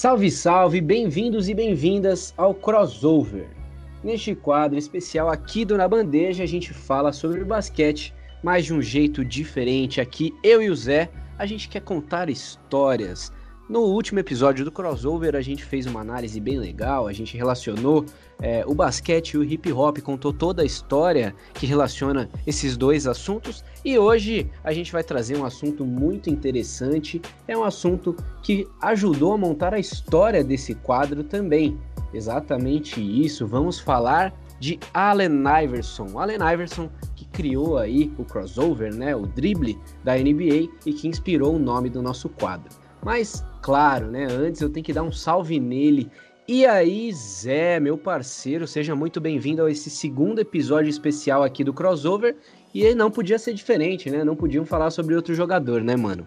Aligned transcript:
Salve, 0.00 0.30
salve, 0.30 0.80
bem-vindos 0.80 1.50
e 1.50 1.52
bem-vindas 1.52 2.32
ao 2.34 2.54
Crossover. 2.54 3.50
Neste 4.02 4.34
quadro 4.34 4.78
especial 4.78 5.28
aqui 5.28 5.62
do 5.62 5.76
Na 5.76 5.86
Bandeja, 5.86 6.42
a 6.42 6.46
gente 6.46 6.72
fala 6.72 7.12
sobre 7.12 7.44
basquete, 7.44 8.14
mas 8.42 8.64
de 8.64 8.72
um 8.72 8.80
jeito 8.80 9.22
diferente. 9.22 10.00
Aqui, 10.00 10.32
eu 10.42 10.62
e 10.62 10.70
o 10.70 10.74
Zé, 10.74 11.10
a 11.36 11.44
gente 11.44 11.68
quer 11.68 11.82
contar 11.82 12.30
histórias. 12.30 13.30
No 13.70 13.82
último 13.82 14.18
episódio 14.18 14.64
do 14.64 14.72
Crossover, 14.72 15.36
a 15.36 15.40
gente 15.40 15.64
fez 15.64 15.86
uma 15.86 16.00
análise 16.00 16.40
bem 16.40 16.58
legal, 16.58 17.06
a 17.06 17.12
gente 17.12 17.36
relacionou 17.36 18.04
é, 18.42 18.64
o 18.66 18.74
basquete 18.74 19.34
e 19.34 19.38
o 19.38 19.44
hip 19.44 19.72
hop, 19.72 19.98
contou 19.98 20.32
toda 20.32 20.62
a 20.62 20.64
história 20.64 21.32
que 21.54 21.66
relaciona 21.66 22.28
esses 22.44 22.76
dois 22.76 23.06
assuntos. 23.06 23.64
E 23.84 23.96
hoje 23.96 24.50
a 24.64 24.72
gente 24.72 24.90
vai 24.90 25.04
trazer 25.04 25.36
um 25.36 25.44
assunto 25.44 25.86
muito 25.86 26.28
interessante, 26.28 27.22
é 27.46 27.56
um 27.56 27.62
assunto 27.62 28.16
que 28.42 28.66
ajudou 28.82 29.34
a 29.34 29.38
montar 29.38 29.72
a 29.72 29.78
história 29.78 30.42
desse 30.42 30.74
quadro 30.74 31.22
também. 31.22 31.78
Exatamente 32.12 33.00
isso, 33.00 33.46
vamos 33.46 33.78
falar 33.78 34.34
de 34.58 34.80
Allen 34.92 35.44
Iverson. 35.62 36.18
Allen 36.18 36.38
Iverson 36.54 36.90
que 37.14 37.24
criou 37.26 37.78
aí 37.78 38.12
o 38.18 38.24
crossover, 38.24 38.92
né, 38.92 39.14
o 39.14 39.26
drible 39.26 39.78
da 40.02 40.16
NBA 40.16 40.68
e 40.84 40.92
que 40.92 41.06
inspirou 41.06 41.54
o 41.54 41.58
nome 41.60 41.88
do 41.88 42.02
nosso 42.02 42.28
quadro. 42.28 42.68
Mas, 43.02 43.44
claro, 43.60 44.10
né? 44.10 44.24
Antes 44.24 44.60
eu 44.60 44.70
tenho 44.70 44.84
que 44.84 44.92
dar 44.92 45.02
um 45.02 45.12
salve 45.12 45.58
nele. 45.60 46.10
E 46.48 46.66
aí, 46.66 47.12
Zé, 47.12 47.78
meu 47.78 47.96
parceiro, 47.96 48.66
seja 48.66 48.94
muito 48.94 49.20
bem-vindo 49.20 49.64
a 49.64 49.70
esse 49.70 49.88
segundo 49.88 50.40
episódio 50.40 50.90
especial 50.90 51.44
aqui 51.44 51.62
do 51.62 51.72
Crossover. 51.72 52.36
E 52.74 52.94
não 52.94 53.10
podia 53.10 53.38
ser 53.38 53.54
diferente, 53.54 54.10
né? 54.10 54.24
Não 54.24 54.34
podiam 54.34 54.64
falar 54.64 54.90
sobre 54.90 55.14
outro 55.14 55.34
jogador, 55.34 55.82
né, 55.82 55.96
mano? 55.96 56.26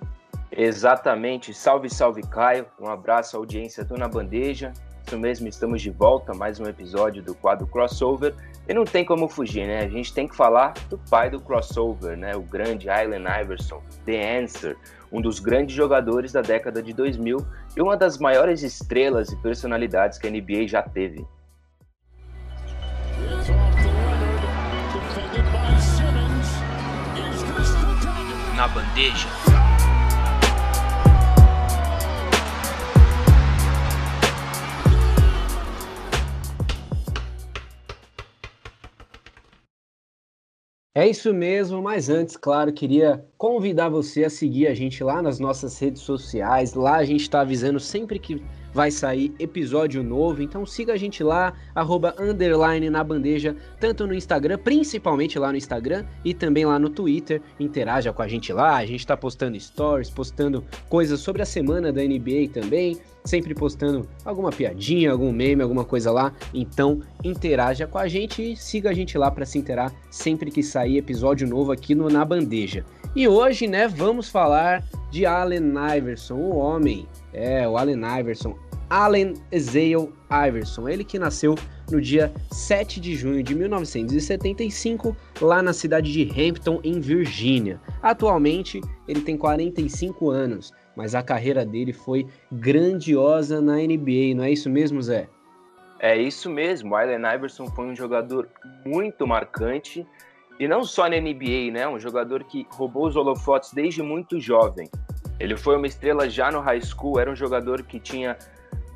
Exatamente. 0.51 1.53
Salve, 1.53 1.89
salve, 1.89 2.21
Caio. 2.21 2.65
Um 2.79 2.87
abraço 2.87 3.35
à 3.35 3.39
audiência 3.39 3.83
do 3.83 3.97
Na 3.97 4.07
Bandeja. 4.07 4.71
Isso 5.05 5.17
mesmo, 5.17 5.47
estamos 5.47 5.81
de 5.81 5.89
volta, 5.89 6.33
mais 6.33 6.59
um 6.59 6.65
episódio 6.65 7.21
do 7.21 7.35
quadro 7.35 7.67
Crossover. 7.67 8.33
E 8.67 8.73
não 8.73 8.85
tem 8.85 9.03
como 9.03 9.27
fugir, 9.27 9.67
né? 9.67 9.79
A 9.79 9.89
gente 9.89 10.13
tem 10.13 10.27
que 10.27 10.35
falar 10.35 10.73
do 10.89 10.97
pai 11.09 11.29
do 11.29 11.39
crossover, 11.39 12.15
né? 12.15 12.33
O 12.35 12.41
grande 12.41 12.89
Allen 12.89 13.25
Iverson, 13.41 13.81
The 14.05 14.39
Answer, 14.39 14.77
um 15.13 15.21
dos 15.21 15.39
grandes 15.39 15.75
jogadores 15.75 16.31
da 16.31 16.41
década 16.41 16.81
de 16.81 16.91
2000 16.91 17.37
e 17.77 17.81
uma 17.81 17.95
das 17.95 18.17
maiores 18.17 18.63
estrelas 18.63 19.31
e 19.31 19.35
personalidades 19.37 20.17
que 20.17 20.27
a 20.27 20.31
NBA 20.31 20.67
já 20.67 20.81
teve. 20.81 21.23
Na 28.57 28.67
bandeja. 28.67 29.42
É 40.95 41.09
isso 41.09 41.33
mesmo, 41.33 41.81
mas 41.81 42.07
antes, 42.07 42.37
claro, 42.37 42.71
queria 42.71 43.25
convidar 43.35 43.89
você 43.89 44.25
a 44.25 44.29
seguir 44.29 44.67
a 44.67 44.75
gente 44.75 45.03
lá 45.03 45.23
nas 45.23 45.39
nossas 45.39 45.79
redes 45.79 46.03
sociais. 46.03 46.75
Lá 46.75 46.97
a 46.97 47.03
gente 47.03 47.21
está 47.21 47.41
avisando 47.41 47.79
sempre 47.79 48.19
que 48.19 48.43
vai 48.71 48.91
sair 48.91 49.33
episódio 49.39 50.03
novo, 50.03 50.43
então 50.43 50.67
siga 50.67 50.93
a 50.93 50.97
gente 50.97 51.23
lá, 51.23 51.53
arroba 51.73 52.13
underline 52.19 52.91
na 52.91 53.03
bandeja, 53.03 53.55
tanto 53.79 54.05
no 54.05 54.13
Instagram, 54.13 54.59
principalmente 54.59 55.39
lá 55.39 55.49
no 55.49 55.57
Instagram, 55.57 56.05
e 56.23 56.31
também 56.31 56.63
lá 56.63 56.77
no 56.77 56.91
Twitter. 56.91 57.41
Interaja 57.59 58.13
com 58.13 58.21
a 58.21 58.27
gente 58.27 58.53
lá, 58.53 58.75
a 58.75 58.85
gente 58.85 58.99
está 58.99 59.17
postando 59.17 59.59
stories, 59.59 60.11
postando 60.11 60.63
coisas 60.89 61.19
sobre 61.19 61.41
a 61.41 61.45
semana 61.45 61.91
da 61.91 62.03
NBA 62.03 62.49
também 62.53 62.99
sempre 63.23 63.53
postando 63.53 64.07
alguma 64.25 64.51
piadinha, 64.51 65.11
algum 65.11 65.31
meme, 65.31 65.61
alguma 65.61 65.85
coisa 65.85 66.11
lá. 66.11 66.33
Então 66.53 67.01
interaja 67.23 67.87
com 67.87 67.97
a 67.97 68.07
gente 68.07 68.53
e 68.53 68.55
siga 68.55 68.89
a 68.89 68.93
gente 68.93 69.17
lá 69.17 69.31
para 69.31 69.45
se 69.45 69.57
interar 69.57 69.93
sempre 70.09 70.51
que 70.51 70.63
sair 70.63 70.97
episódio 70.97 71.47
novo 71.47 71.71
aqui 71.71 71.95
no 71.95 72.09
Na 72.09 72.25
Bandeja. 72.25 72.85
E 73.15 73.27
hoje, 73.27 73.67
né, 73.67 73.87
vamos 73.87 74.29
falar 74.29 74.83
de 75.11 75.25
Allen 75.25 75.73
Iverson, 75.97 76.35
o 76.35 76.57
homem. 76.57 77.07
É, 77.31 77.67
o 77.67 77.77
Allen 77.77 78.01
Iverson. 78.19 78.55
Allen 78.89 79.33
Ezale 79.51 80.09
Iverson, 80.47 80.87
ele 80.87 81.03
que 81.03 81.17
nasceu 81.17 81.55
no 81.91 81.99
dia 81.99 82.31
7 82.51 82.99
de 82.99 83.15
junho 83.15 83.41
de 83.41 83.55
1975, 83.55 85.15
lá 85.41 85.61
na 85.61 85.73
cidade 85.73 86.11
de 86.11 86.29
Hampton, 86.29 86.79
em 86.83 86.99
Virgínia. 86.99 87.79
Atualmente, 88.01 88.81
ele 89.07 89.21
tem 89.21 89.37
45 89.37 90.29
anos 90.29 90.71
mas 90.95 91.15
a 91.15 91.23
carreira 91.23 91.65
dele 91.65 91.93
foi 91.93 92.27
grandiosa 92.51 93.61
na 93.61 93.77
NBA, 93.77 94.35
não 94.35 94.43
é 94.43 94.51
isso 94.51 94.69
mesmo, 94.69 95.01
Zé? 95.01 95.27
É 95.99 96.17
isso 96.17 96.49
mesmo, 96.49 96.95
Allen 96.95 97.21
Iverson 97.35 97.67
foi 97.67 97.85
um 97.85 97.95
jogador 97.95 98.49
muito 98.85 99.25
marcante, 99.25 100.05
e 100.59 100.67
não 100.67 100.83
só 100.83 101.09
na 101.09 101.17
NBA, 101.17 101.71
né? 101.71 101.87
Um 101.87 101.99
jogador 101.99 102.43
que 102.43 102.67
roubou 102.69 103.07
os 103.07 103.15
holofotes 103.15 103.73
desde 103.73 104.03
muito 104.03 104.39
jovem. 104.39 104.89
Ele 105.39 105.57
foi 105.57 105.75
uma 105.75 105.87
estrela 105.87 106.29
já 106.29 106.51
no 106.51 106.59
high 106.59 106.81
school, 106.81 107.19
era 107.19 107.31
um 107.31 107.35
jogador 107.35 107.83
que 107.83 107.99
tinha 107.99 108.37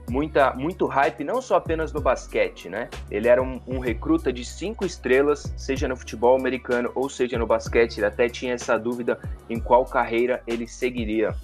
muita, 0.09 0.53
muito 0.53 0.85
hype, 0.85 1.23
não 1.23 1.41
só 1.41 1.55
apenas 1.55 1.91
no 1.91 1.99
basquete, 1.99 2.69
né? 2.69 2.89
Ele 3.09 3.27
era 3.27 3.41
um, 3.41 3.59
um, 3.67 3.79
recruta 3.79 4.31
de 4.31 4.45
cinco 4.45 4.85
estrelas, 4.85 5.51
seja 5.57 5.87
no 5.87 5.97
futebol 5.97 6.37
americano 6.37 6.91
ou 6.95 7.09
seja 7.09 7.37
no 7.37 7.47
basquete. 7.47 7.97
Ele 7.97 8.05
até 8.05 8.29
tinha 8.29 8.53
essa 8.53 8.77
dúvida 8.77 9.19
em 9.49 9.59
qual 9.59 9.83
carreira 9.83 10.41
ele 10.47 10.67
seguiria. 10.67 11.35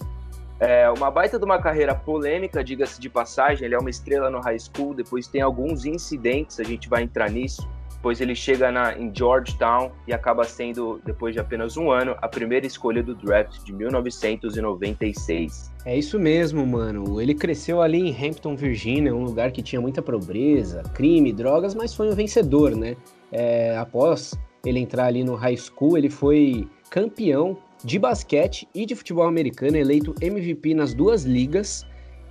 É 0.66 0.90
uma 0.90 1.12
baita 1.12 1.38
de 1.38 1.44
uma 1.44 1.60
carreira 1.60 1.94
polêmica, 1.94 2.64
diga-se 2.64 2.98
de 2.98 3.10
passagem. 3.10 3.66
Ele 3.66 3.76
é 3.76 3.78
uma 3.78 3.90
estrela 3.90 4.30
no 4.30 4.40
high 4.40 4.58
school, 4.58 4.94
depois 4.94 5.28
tem 5.28 5.42
alguns 5.42 5.84
incidentes, 5.84 6.58
a 6.58 6.64
gente 6.64 6.88
vai 6.88 7.04
entrar 7.04 7.30
nisso. 7.30 7.68
Depois 7.92 8.22
ele 8.22 8.34
chega 8.34 8.72
na, 8.72 8.98
em 8.98 9.14
Georgetown 9.14 9.92
e 10.08 10.14
acaba 10.14 10.46
sendo, 10.46 11.02
depois 11.04 11.34
de 11.34 11.42
apenas 11.42 11.76
um 11.76 11.92
ano, 11.92 12.16
a 12.22 12.30
primeira 12.30 12.66
escolha 12.66 13.04
do 13.04 13.14
draft 13.14 13.62
de 13.62 13.74
1996. 13.74 15.70
É 15.86 15.98
isso 15.98 16.18
mesmo, 16.18 16.66
mano. 16.66 17.20
Ele 17.20 17.36
cresceu 17.36 17.82
ali 17.82 18.00
em 18.00 18.16
Hampton, 18.16 18.56
Virgínia, 18.56 19.14
um 19.14 19.26
lugar 19.26 19.52
que 19.52 19.62
tinha 19.62 19.82
muita 19.82 20.02
pobreza, 20.02 20.82
crime, 20.94 21.34
drogas, 21.34 21.76
mas 21.76 21.94
foi 21.94 22.10
um 22.10 22.16
vencedor, 22.16 22.74
né? 22.74 22.96
É, 23.34 23.76
após 23.78 24.34
ele 24.66 24.80
entrar 24.80 25.08
ali 25.08 25.26
no 25.26 25.36
high 25.36 25.58
school, 25.58 25.98
ele 25.98 26.10
foi 26.10 26.70
campeão 26.90 27.58
de 27.84 28.00
basquete 28.00 28.68
e 28.74 28.86
de 28.86 28.96
futebol 28.96 29.26
americano, 29.28 29.78
eleito 29.78 30.16
MVP 30.22 30.74
nas 30.74 30.94
duas 30.94 31.24
ligas 31.24 31.86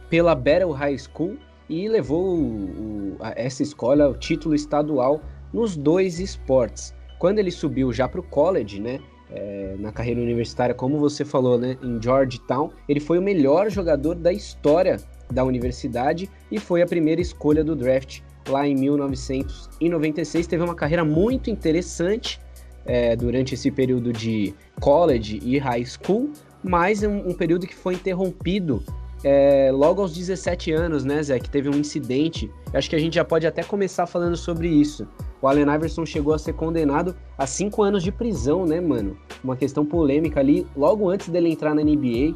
pela 0.09 0.35
Battle 0.35 0.73
High 0.73 0.99
School 0.99 1.37
e 1.69 1.89
levou 1.89 2.39
o, 2.39 3.17
a, 3.21 3.33
essa 3.37 3.63
escola 3.63 4.09
o 4.09 4.15
título 4.15 4.55
estadual 4.55 5.21
nos 5.53 5.77
dois 5.77 6.19
esportes. 6.19 6.95
Quando 7.19 7.39
ele 7.39 7.51
subiu 7.51 7.93
já 7.93 8.09
para 8.09 8.21
o 8.21 8.23
college, 8.23 8.81
né, 8.81 8.99
é, 9.31 9.77
na 9.79 9.93
carreira 9.93 10.21
universitária, 10.21 10.75
como 10.75 10.99
você 10.99 11.25
falou, 11.25 11.59
né, 11.59 11.77
em 11.83 12.01
Georgetown, 12.03 12.71
ele 12.89 13.01
foi 13.01 13.19
o 13.19 13.23
melhor 13.23 13.71
jogador 13.71 14.15
da 14.15 14.33
história 14.33 14.97
da 15.31 15.45
universidade 15.45 16.29
e 16.51 16.59
foi 16.59 16.83
a 16.83 16.87
primeira 16.87 17.21
escolha 17.21 17.63
do 17.63 17.77
draft 17.77 18.21
lá 18.49 18.67
em 18.67 18.75
1996. 18.75 20.47
Teve 20.47 20.63
uma 20.63 20.75
carreira 20.75 21.05
muito 21.05 21.49
interessante 21.49 22.41
é, 22.85 23.15
durante 23.17 23.55
esse 23.55 23.71
período 23.71 24.13
de 24.13 24.55
college 24.81 25.41
e 25.43 25.59
high 25.59 25.85
school, 25.85 26.31
mas 26.63 27.03
um, 27.03 27.29
um 27.29 27.35
período 27.35 27.67
que 27.67 27.75
foi 27.75 27.95
interrompido 27.95 28.83
é, 29.25 29.71
logo 29.73 30.03
aos 30.03 30.13
17 30.13 30.73
anos, 30.73 31.05
né, 31.05 31.23
Zé? 31.23 31.39
Que 31.39 31.49
teve 31.49 31.69
um 31.69 31.75
incidente. 31.75 32.51
Acho 32.75 32.91
que 32.91 32.97
a 32.97 32.99
gente 32.99 33.15
já 33.15 33.25
pode 33.25 33.47
até 33.47 33.63
começar 33.63 34.07
falando 34.07 34.37
sobre 34.37 34.69
isso. 34.69 35.07
O 35.41 35.47
Allen 35.47 35.73
Iverson 35.75 36.05
chegou 36.05 36.35
a 36.35 36.39
ser 36.39 36.55
condenado 36.55 37.15
a 37.39 37.47
cinco 37.47 37.83
anos 37.83 38.03
de 38.03 38.11
prisão, 38.11 38.67
né, 38.67 38.81
mano? 38.81 39.17
Uma 39.43 39.57
questão 39.57 39.87
polêmica 39.87 40.41
ali, 40.41 40.67
logo 40.77 41.09
antes 41.09 41.29
dele 41.29 41.51
entrar 41.51 41.75
na 41.75 41.83
NBA. 41.83 42.35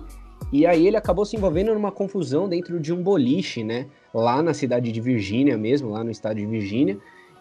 E 0.53 0.65
aí 0.65 0.87
ele 0.87 0.97
acabou 0.97 1.25
se 1.25 1.37
envolvendo 1.37 1.75
numa 1.75 1.91
confusão 1.91 2.49
dentro 2.49 2.79
de 2.79 2.93
um 2.93 3.03
boliche, 3.03 3.65
né? 3.65 3.87
Lá 4.15 4.43
na 4.43 4.55
cidade 4.55 4.93
de 4.93 5.01
Virgínia 5.01 5.59
mesmo, 5.59 5.91
lá 5.91 6.05
no 6.05 6.11
estado 6.11 6.37
de 6.37 6.47
Virgínia 6.47 6.99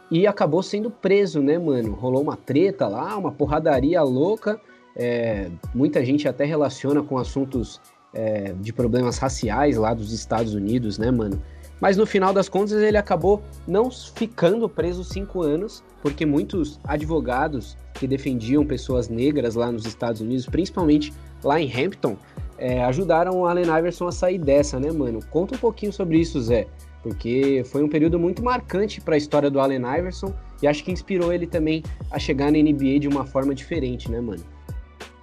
e 0.10 0.28
acabou 0.28 0.62
sendo 0.62 0.90
preso, 0.92 1.42
né, 1.42 1.58
mano? 1.58 1.94
Rolou 1.94 2.22
uma 2.22 2.38
treta 2.38 2.88
lá, 2.88 3.18
uma 3.18 3.32
porradaria 3.32 4.02
louca. 4.02 4.60
É, 4.96 5.50
muita 5.74 6.06
gente 6.06 6.28
até 6.28 6.46
relaciona 6.46 7.04
com 7.04 7.18
assuntos 7.18 7.82
é, 8.14 8.54
de 8.54 8.72
problemas 8.72 9.18
raciais 9.18 9.78
lá 9.78 9.94
dos 9.94 10.14
Estados 10.14 10.54
Unidos, 10.54 10.98
né, 10.98 11.12
mano? 11.12 11.42
Mas 11.82 11.98
no 11.98 12.06
final 12.06 12.34
das 12.34 12.48
contas 12.48 12.72
ele 12.72 12.98
acabou 12.98 13.42
não 13.68 13.92
ficando 13.92 14.70
preso 14.70 15.04
cinco 15.04 15.42
anos, 15.42 15.84
porque 16.02 16.26
muitos 16.26 16.80
advogados 16.86 17.76
que 17.94 18.08
defendiam 18.08 18.66
pessoas 18.66 19.10
negras 19.10 19.56
lá 19.56 19.72
nos 19.72 19.86
Estados 19.86 20.22
Unidos, 20.22 20.46
principalmente 20.46 21.14
lá 21.44 21.60
em 21.60 21.70
Hampton, 21.70 22.16
é, 22.58 22.82
ajudaram 22.86 23.42
o 23.42 23.46
Allen 23.46 23.66
Iverson 23.66 24.08
a 24.08 24.12
sair 24.12 24.38
dessa, 24.38 24.80
né, 24.80 24.90
mano? 24.92 25.20
Conta 25.30 25.56
um 25.56 25.58
pouquinho 25.58 25.92
sobre 25.92 26.18
isso, 26.18 26.40
Zé 26.40 26.68
porque 27.06 27.62
foi 27.68 27.84
um 27.84 27.88
período 27.88 28.18
muito 28.18 28.44
marcante 28.44 29.00
para 29.00 29.14
a 29.14 29.18
história 29.18 29.48
do 29.48 29.60
Allen 29.60 29.84
Iverson 30.00 30.34
e 30.60 30.68
acho 30.68 30.84
que 30.84 30.92
inspirou 30.92 31.32
ele 31.32 31.46
também 31.46 31.84
a 32.10 32.18
chegar 32.18 32.52
na 32.52 32.58
NBA 32.58 32.98
de 33.00 33.08
uma 33.08 33.24
forma 33.24 33.54
diferente, 33.54 34.10
né, 34.10 34.20
mano? 34.20 34.44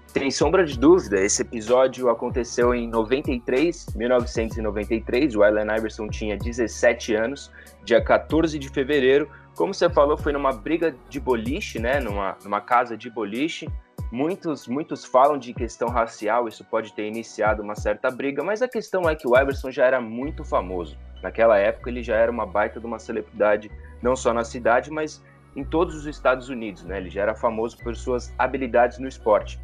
Sem 0.06 0.30
sombra 0.30 0.64
de 0.64 0.78
dúvida, 0.78 1.20
esse 1.20 1.42
episódio 1.42 2.08
aconteceu 2.08 2.72
em 2.72 2.86
93, 2.86 3.96
1993. 3.96 5.34
O 5.34 5.42
Allen 5.42 5.76
Iverson 5.76 6.06
tinha 6.06 6.36
17 6.36 7.16
anos, 7.16 7.50
dia 7.84 8.00
14 8.00 8.60
de 8.60 8.68
fevereiro. 8.68 9.28
Como 9.56 9.74
você 9.74 9.90
falou, 9.90 10.16
foi 10.16 10.32
numa 10.32 10.52
briga 10.52 10.94
de 11.08 11.18
boliche, 11.18 11.80
né? 11.80 11.98
Numa, 11.98 12.36
numa 12.44 12.60
casa 12.60 12.96
de 12.96 13.10
boliche. 13.10 13.66
Muitos, 14.12 14.68
muitos 14.68 15.06
falam 15.06 15.38
de 15.38 15.54
questão 15.54 15.88
racial, 15.88 16.46
isso 16.46 16.62
pode 16.62 16.92
ter 16.92 17.08
iniciado 17.08 17.62
uma 17.62 17.74
certa 17.74 18.10
briga, 18.10 18.44
mas 18.44 18.60
a 18.60 18.68
questão 18.68 19.08
é 19.08 19.16
que 19.16 19.26
o 19.26 19.34
Iverson 19.34 19.70
já 19.70 19.86
era 19.86 20.02
muito 20.02 20.44
famoso. 20.44 20.98
Naquela 21.22 21.56
época, 21.56 21.88
ele 21.88 22.02
já 22.02 22.16
era 22.16 22.30
uma 22.30 22.44
baita 22.44 22.78
de 22.78 22.84
uma 22.84 22.98
celebridade, 22.98 23.70
não 24.02 24.14
só 24.14 24.34
na 24.34 24.44
cidade, 24.44 24.90
mas 24.90 25.24
em 25.56 25.64
todos 25.64 25.94
os 25.94 26.04
Estados 26.04 26.50
Unidos, 26.50 26.84
né? 26.84 26.98
Ele 26.98 27.08
já 27.08 27.22
era 27.22 27.34
famoso 27.34 27.78
por 27.78 27.96
suas 27.96 28.30
habilidades 28.36 28.98
no 28.98 29.08
esporte. 29.08 29.58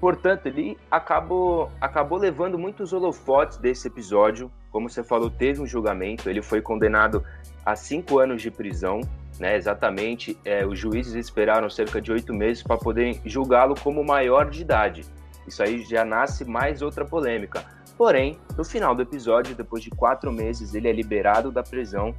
Portanto, 0.00 0.46
ele 0.46 0.78
acabou, 0.88 1.68
acabou 1.80 2.18
levando 2.18 2.56
muitos 2.56 2.92
holofotes 2.92 3.58
desse 3.58 3.88
episódio. 3.88 4.48
Como 4.70 4.88
você 4.88 5.02
falou, 5.02 5.28
teve 5.28 5.60
um 5.60 5.66
julgamento, 5.66 6.30
ele 6.30 6.40
foi 6.40 6.62
condenado 6.62 7.24
a 7.66 7.74
cinco 7.74 8.20
anos 8.20 8.42
de 8.42 8.50
prisão, 8.52 9.00
né? 9.38 9.56
Exatamente, 9.56 10.38
é, 10.44 10.66
os 10.66 10.78
juízes 10.78 11.14
esperaram 11.14 11.68
cerca 11.70 12.00
de 12.00 12.12
oito 12.12 12.34
meses 12.34 12.62
para 12.62 12.76
poder 12.76 13.20
julgá-lo 13.24 13.74
como 13.80 14.04
maior 14.04 14.50
de 14.50 14.62
idade. 14.62 15.04
Isso 15.46 15.62
aí 15.62 15.82
já 15.84 16.04
nasce 16.04 16.44
mais 16.44 16.82
outra 16.82 17.04
polêmica. 17.04 17.64
Porém, 17.96 18.38
no 18.56 18.64
final 18.64 18.94
do 18.94 19.02
episódio, 19.02 19.56
depois 19.56 19.82
de 19.82 19.90
quatro 19.90 20.30
meses, 20.30 20.74
ele 20.74 20.88
é 20.88 20.92
liberado 20.92 21.50
da 21.50 21.62
prisão 21.62 22.14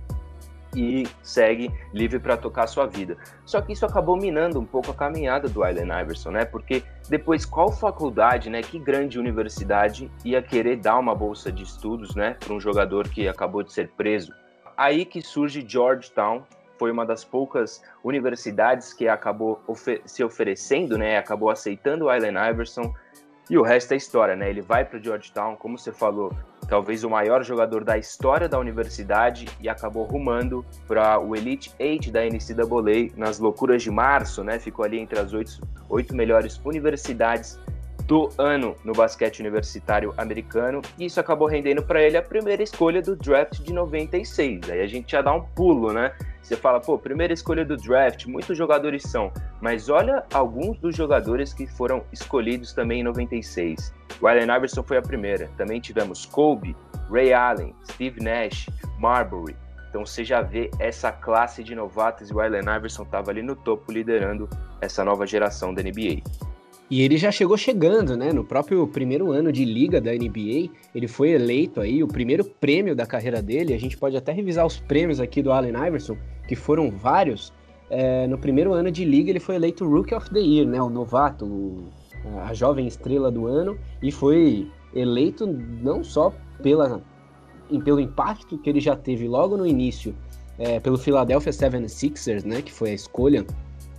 e 0.75 1.07
segue 1.23 1.71
livre 1.93 2.19
para 2.19 2.37
tocar 2.37 2.67
sua 2.67 2.85
vida. 2.85 3.17
Só 3.45 3.61
que 3.61 3.73
isso 3.73 3.85
acabou 3.85 4.17
minando 4.17 4.59
um 4.59 4.65
pouco 4.65 4.91
a 4.91 4.93
caminhada 4.93 5.47
do 5.47 5.63
Allen 5.63 5.89
Iverson, 6.01 6.31
né? 6.31 6.45
Porque 6.45 6.83
depois 7.07 7.45
qual 7.45 7.71
faculdade, 7.71 8.49
né, 8.49 8.61
que 8.61 8.77
grande 8.77 9.17
universidade 9.17 10.11
ia 10.23 10.41
querer 10.41 10.77
dar 10.77 10.99
uma 10.99 11.15
bolsa 11.15 11.51
de 11.51 11.63
estudos, 11.63 12.15
né, 12.15 12.35
para 12.39 12.53
um 12.53 12.59
jogador 12.59 13.07
que 13.07 13.27
acabou 13.27 13.63
de 13.63 13.73
ser 13.73 13.89
preso? 13.89 14.31
Aí 14.77 15.05
que 15.05 15.21
surge 15.21 15.65
Georgetown, 15.67 16.43
foi 16.79 16.91
uma 16.91 17.05
das 17.05 17.25
poucas 17.25 17.83
universidades 18.03 18.93
que 18.93 19.07
acabou 19.07 19.61
se 20.05 20.23
oferecendo, 20.23 20.97
né, 20.97 21.17
acabou 21.17 21.49
aceitando 21.49 22.05
o 22.05 22.09
Allen 22.09 22.35
Iverson. 22.49 22.93
E 23.49 23.57
o 23.57 23.63
resto 23.63 23.95
é 23.95 23.97
história, 23.97 24.35
né? 24.35 24.47
Ele 24.47 24.61
vai 24.61 24.85
para 24.85 24.99
Georgetown, 24.99 25.55
como 25.55 25.75
você 25.75 25.91
falou, 25.91 26.31
talvez 26.67 27.03
o 27.03 27.09
maior 27.09 27.43
jogador 27.43 27.83
da 27.83 27.97
história 27.97 28.47
da 28.47 28.59
universidade 28.59 29.47
e 29.59 29.67
acabou 29.67 30.03
rumando 30.03 30.63
para 30.87 31.19
o 31.19 31.35
Elite 31.35 31.73
Eight 31.79 32.11
da 32.11 32.21
NCAA 32.23 33.11
nas 33.17 33.39
loucuras 33.39 33.81
de 33.81 33.89
março, 33.89 34.43
né? 34.43 34.59
Ficou 34.59 34.85
ali 34.85 34.99
entre 34.99 35.17
as 35.17 35.33
oito, 35.33 35.59
oito 35.89 36.15
melhores 36.15 36.61
universidades 36.63 37.59
do 38.05 38.29
ano 38.37 38.75
no 38.83 38.93
basquete 38.93 39.39
universitário 39.39 40.13
americano 40.15 40.81
e 40.97 41.05
isso 41.05 41.19
acabou 41.19 41.47
rendendo 41.47 41.81
para 41.83 42.01
ele 42.01 42.17
a 42.17 42.21
primeira 42.21 42.61
escolha 42.61 43.01
do 43.01 43.15
draft 43.15 43.61
de 43.61 43.73
96. 43.73 44.69
Aí 44.69 44.81
a 44.81 44.87
gente 44.87 45.11
já 45.11 45.23
dá 45.23 45.33
um 45.33 45.41
pulo, 45.41 45.91
né? 45.91 46.13
Você 46.49 46.55
fala, 46.55 46.79
pô, 46.79 46.97
primeira 46.97 47.31
escolha 47.31 47.63
do 47.63 47.77
draft, 47.77 48.25
muitos 48.25 48.57
jogadores 48.57 49.03
são, 49.03 49.31
mas 49.61 49.87
olha 49.87 50.25
alguns 50.33 50.79
dos 50.79 50.95
jogadores 50.95 51.53
que 51.53 51.67
foram 51.67 52.03
escolhidos 52.11 52.73
também 52.73 53.01
em 53.01 53.03
96. 53.03 53.93
O 54.19 54.27
Allen 54.27 54.45
Iverson 54.57 54.81
foi 54.81 54.97
a 54.97 55.01
primeira. 55.03 55.47
Também 55.55 55.79
tivemos 55.79 56.25
Kobe, 56.25 56.75
Ray 57.07 57.33
Allen, 57.33 57.75
Steve 57.91 58.19
Nash, 58.19 58.65
Marbury. 58.97 59.55
Então 59.91 60.03
você 60.03 60.23
já 60.23 60.41
vê 60.41 60.71
essa 60.79 61.11
classe 61.11 61.63
de 61.63 61.75
novatos 61.75 62.31
e 62.31 62.33
o 62.33 62.39
Allen 62.39 62.61
Iverson 62.61 63.03
estava 63.03 63.29
ali 63.29 63.43
no 63.43 63.55
topo 63.55 63.91
liderando 63.91 64.49
essa 64.81 65.03
nova 65.03 65.27
geração 65.27 65.71
da 65.71 65.83
NBA. 65.83 66.23
E 66.89 67.03
ele 67.03 67.17
já 67.17 67.31
chegou 67.31 67.55
chegando, 67.55 68.17
né? 68.17 68.33
No 68.33 68.43
próprio 68.43 68.87
primeiro 68.87 69.31
ano 69.31 69.51
de 69.51 69.63
liga 69.63 70.01
da 70.01 70.11
NBA, 70.11 70.71
ele 70.95 71.07
foi 71.07 71.29
eleito 71.29 71.79
aí 71.79 72.03
o 72.03 72.07
primeiro 72.07 72.43
prêmio 72.43 72.95
da 72.95 73.05
carreira 73.05 73.43
dele. 73.43 73.75
A 73.75 73.79
gente 73.79 73.95
pode 73.95 74.17
até 74.17 74.31
revisar 74.31 74.65
os 74.65 74.79
prêmios 74.79 75.19
aqui 75.19 75.43
do 75.43 75.51
Allen 75.51 75.73
Iverson, 75.87 76.17
que 76.47 76.55
foram 76.55 76.89
vários. 76.89 77.53
É, 77.91 78.25
no 78.27 78.39
primeiro 78.39 78.73
ano 78.73 78.91
de 78.91 79.05
liga, 79.05 79.29
ele 79.29 79.39
foi 79.39 79.55
eleito 79.55 79.87
Rookie 79.87 80.15
of 80.15 80.29
the 80.31 80.39
Year, 80.39 80.67
né? 80.67 80.81
O 80.81 80.89
novato, 80.89 81.45
o, 81.45 81.89
a 82.43 82.53
jovem 82.55 82.87
estrela 82.87 83.31
do 83.31 83.45
ano, 83.45 83.77
e 84.01 84.11
foi 84.11 84.67
eleito 84.93 85.45
não 85.45 86.03
só 86.03 86.33
pela, 86.63 87.01
pelo 87.83 87.99
impacto 87.99 88.57
que 88.57 88.69
ele 88.69 88.79
já 88.79 88.95
teve 88.95 89.27
logo 89.27 89.55
no 89.55 89.65
início 89.65 90.15
é, 90.57 90.79
pelo 90.79 90.97
Philadelphia 90.97 91.51
76ers, 91.51 92.43
né? 92.43 92.63
Que 92.63 92.71
foi 92.71 92.89
a 92.89 92.93
escolha 92.93 93.45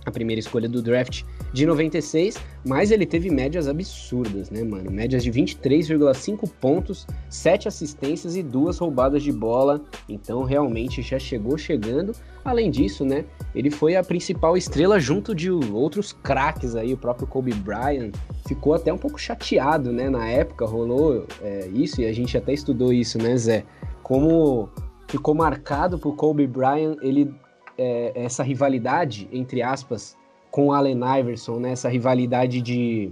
a 0.05 0.11
primeira 0.11 0.39
escolha 0.39 0.67
do 0.67 0.81
draft 0.81 1.23
de 1.53 1.65
96, 1.65 2.37
mas 2.65 2.91
ele 2.91 3.05
teve 3.05 3.29
médias 3.29 3.67
absurdas, 3.67 4.49
né, 4.49 4.63
mano? 4.63 4.89
Médias 4.89 5.23
de 5.23 5.31
23,5 5.31 6.49
pontos, 6.59 7.05
7 7.29 7.67
assistências 7.67 8.35
e 8.35 8.43
duas 8.43 8.77
roubadas 8.77 9.21
de 9.21 9.31
bola. 9.31 9.81
Então, 10.07 10.43
realmente 10.43 11.01
já 11.01 11.19
chegou 11.19 11.57
chegando. 11.57 12.13
Além 12.43 12.71
disso, 12.71 13.05
né, 13.05 13.25
ele 13.53 13.69
foi 13.69 13.95
a 13.95 14.03
principal 14.03 14.57
estrela 14.57 14.99
junto 14.99 15.35
de 15.35 15.51
outros 15.51 16.11
craques 16.11 16.75
aí, 16.75 16.93
o 16.93 16.97
próprio 16.97 17.27
Kobe 17.27 17.53
Bryant. 17.53 18.11
Ficou 18.47 18.73
até 18.73 18.91
um 18.91 18.97
pouco 18.97 19.19
chateado, 19.19 19.91
né? 19.91 20.09
Na 20.09 20.27
época 20.27 20.65
rolou 20.65 21.27
é, 21.41 21.67
isso 21.73 22.01
e 22.01 22.05
a 22.05 22.13
gente 22.13 22.35
até 22.37 22.53
estudou 22.53 22.91
isso, 22.91 23.17
né, 23.17 23.37
Zé? 23.37 23.63
Como 24.01 24.69
ficou 25.07 25.35
marcado 25.35 25.99
por 25.99 26.15
Kobe 26.15 26.47
Bryant, 26.47 26.97
ele 27.01 27.33
é, 27.77 28.11
essa 28.15 28.43
rivalidade, 28.43 29.27
entre 29.31 29.61
aspas, 29.61 30.17
com 30.49 30.67
o 30.67 30.73
Allen 30.73 30.99
Iverson, 31.19 31.59
né? 31.59 31.71
Essa 31.71 31.89
rivalidade 31.89 32.61
de 32.61 33.11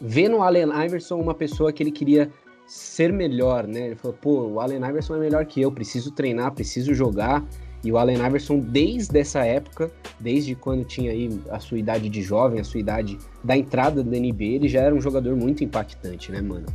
ver 0.00 0.28
no 0.28 0.42
Allen 0.42 0.68
Iverson 0.84 1.20
uma 1.20 1.34
pessoa 1.34 1.72
que 1.72 1.82
ele 1.82 1.92
queria 1.92 2.30
ser 2.66 3.12
melhor, 3.12 3.66
né? 3.66 3.86
Ele 3.86 3.94
falou, 3.94 4.16
pô, 4.20 4.40
o 4.48 4.60
Allen 4.60 4.84
Iverson 4.84 5.16
é 5.16 5.18
melhor 5.18 5.44
que 5.46 5.60
eu, 5.60 5.70
preciso 5.70 6.10
treinar, 6.12 6.52
preciso 6.52 6.94
jogar. 6.94 7.44
E 7.84 7.90
o 7.90 7.98
Allen 7.98 8.24
Iverson, 8.24 8.60
desde 8.60 9.18
essa 9.18 9.44
época, 9.44 9.90
desde 10.20 10.54
quando 10.54 10.84
tinha 10.84 11.10
aí 11.10 11.40
a 11.50 11.58
sua 11.58 11.78
idade 11.78 12.08
de 12.08 12.22
jovem, 12.22 12.60
a 12.60 12.64
sua 12.64 12.78
idade 12.78 13.18
da 13.42 13.56
entrada 13.56 14.04
da 14.04 14.10
NBA, 14.16 14.44
ele 14.44 14.68
já 14.68 14.80
era 14.80 14.94
um 14.94 15.00
jogador 15.00 15.34
muito 15.36 15.64
impactante, 15.64 16.30
né, 16.30 16.40
mano? 16.40 16.66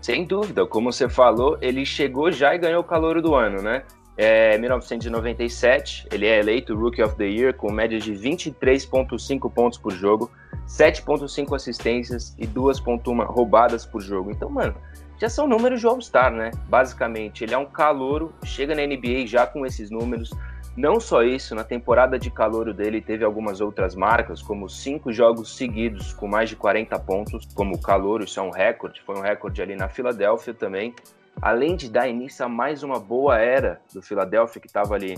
Sem 0.00 0.24
dúvida, 0.24 0.64
como 0.66 0.92
você 0.92 1.08
falou, 1.08 1.58
ele 1.60 1.84
chegou 1.84 2.30
já 2.30 2.54
e 2.54 2.58
ganhou 2.58 2.80
o 2.80 2.84
calor 2.84 3.20
do 3.20 3.34
ano, 3.34 3.60
né? 3.60 3.82
É 4.16 4.58
1997, 4.58 6.06
ele 6.12 6.26
é 6.26 6.38
eleito 6.38 6.76
Rookie 6.76 7.02
of 7.02 7.16
the 7.16 7.24
Year 7.24 7.54
com 7.54 7.72
média 7.72 7.98
de 7.98 8.12
23,5 8.12 9.50
pontos 9.50 9.78
por 9.78 9.92
jogo, 9.92 10.30
7,5 10.66 11.56
assistências 11.56 12.36
e 12.38 12.46
2,1 12.46 13.24
roubadas 13.24 13.86
por 13.86 14.02
jogo. 14.02 14.30
Então, 14.30 14.50
mano, 14.50 14.74
já 15.18 15.30
são 15.30 15.48
números 15.48 15.80
de 15.80 15.86
All-Star, 15.86 16.30
né? 16.30 16.50
Basicamente, 16.68 17.42
ele 17.42 17.54
é 17.54 17.58
um 17.58 17.64
calouro, 17.64 18.34
chega 18.44 18.74
na 18.74 18.86
NBA 18.86 19.26
já 19.26 19.46
com 19.46 19.64
esses 19.64 19.90
números. 19.90 20.30
Não 20.76 20.98
só 21.00 21.22
isso, 21.22 21.54
na 21.54 21.64
temporada 21.64 22.18
de 22.18 22.30
calouro 22.30 22.74
dele 22.74 23.00
teve 23.00 23.24
algumas 23.24 23.60
outras 23.60 23.94
marcas, 23.94 24.42
como 24.42 24.68
cinco 24.68 25.12
jogos 25.12 25.56
seguidos 25.56 26.12
com 26.14 26.26
mais 26.26 26.48
de 26.48 26.56
40 26.56 26.98
pontos, 27.00 27.46
como 27.54 27.80
calouro, 27.80 28.24
isso 28.24 28.40
é 28.40 28.42
um 28.42 28.50
recorde, 28.50 29.02
foi 29.02 29.16
um 29.16 29.20
recorde 29.20 29.60
ali 29.60 29.76
na 29.76 29.88
Filadélfia 29.88 30.54
também 30.54 30.94
além 31.40 31.76
de 31.76 31.90
dar 31.90 32.08
início 32.08 32.44
a 32.44 32.48
mais 32.48 32.82
uma 32.82 32.98
boa 32.98 33.38
era 33.38 33.80
do 33.92 34.02
Philadelphia, 34.02 34.60
que 34.60 34.66
estava 34.66 34.94
ali 34.94 35.16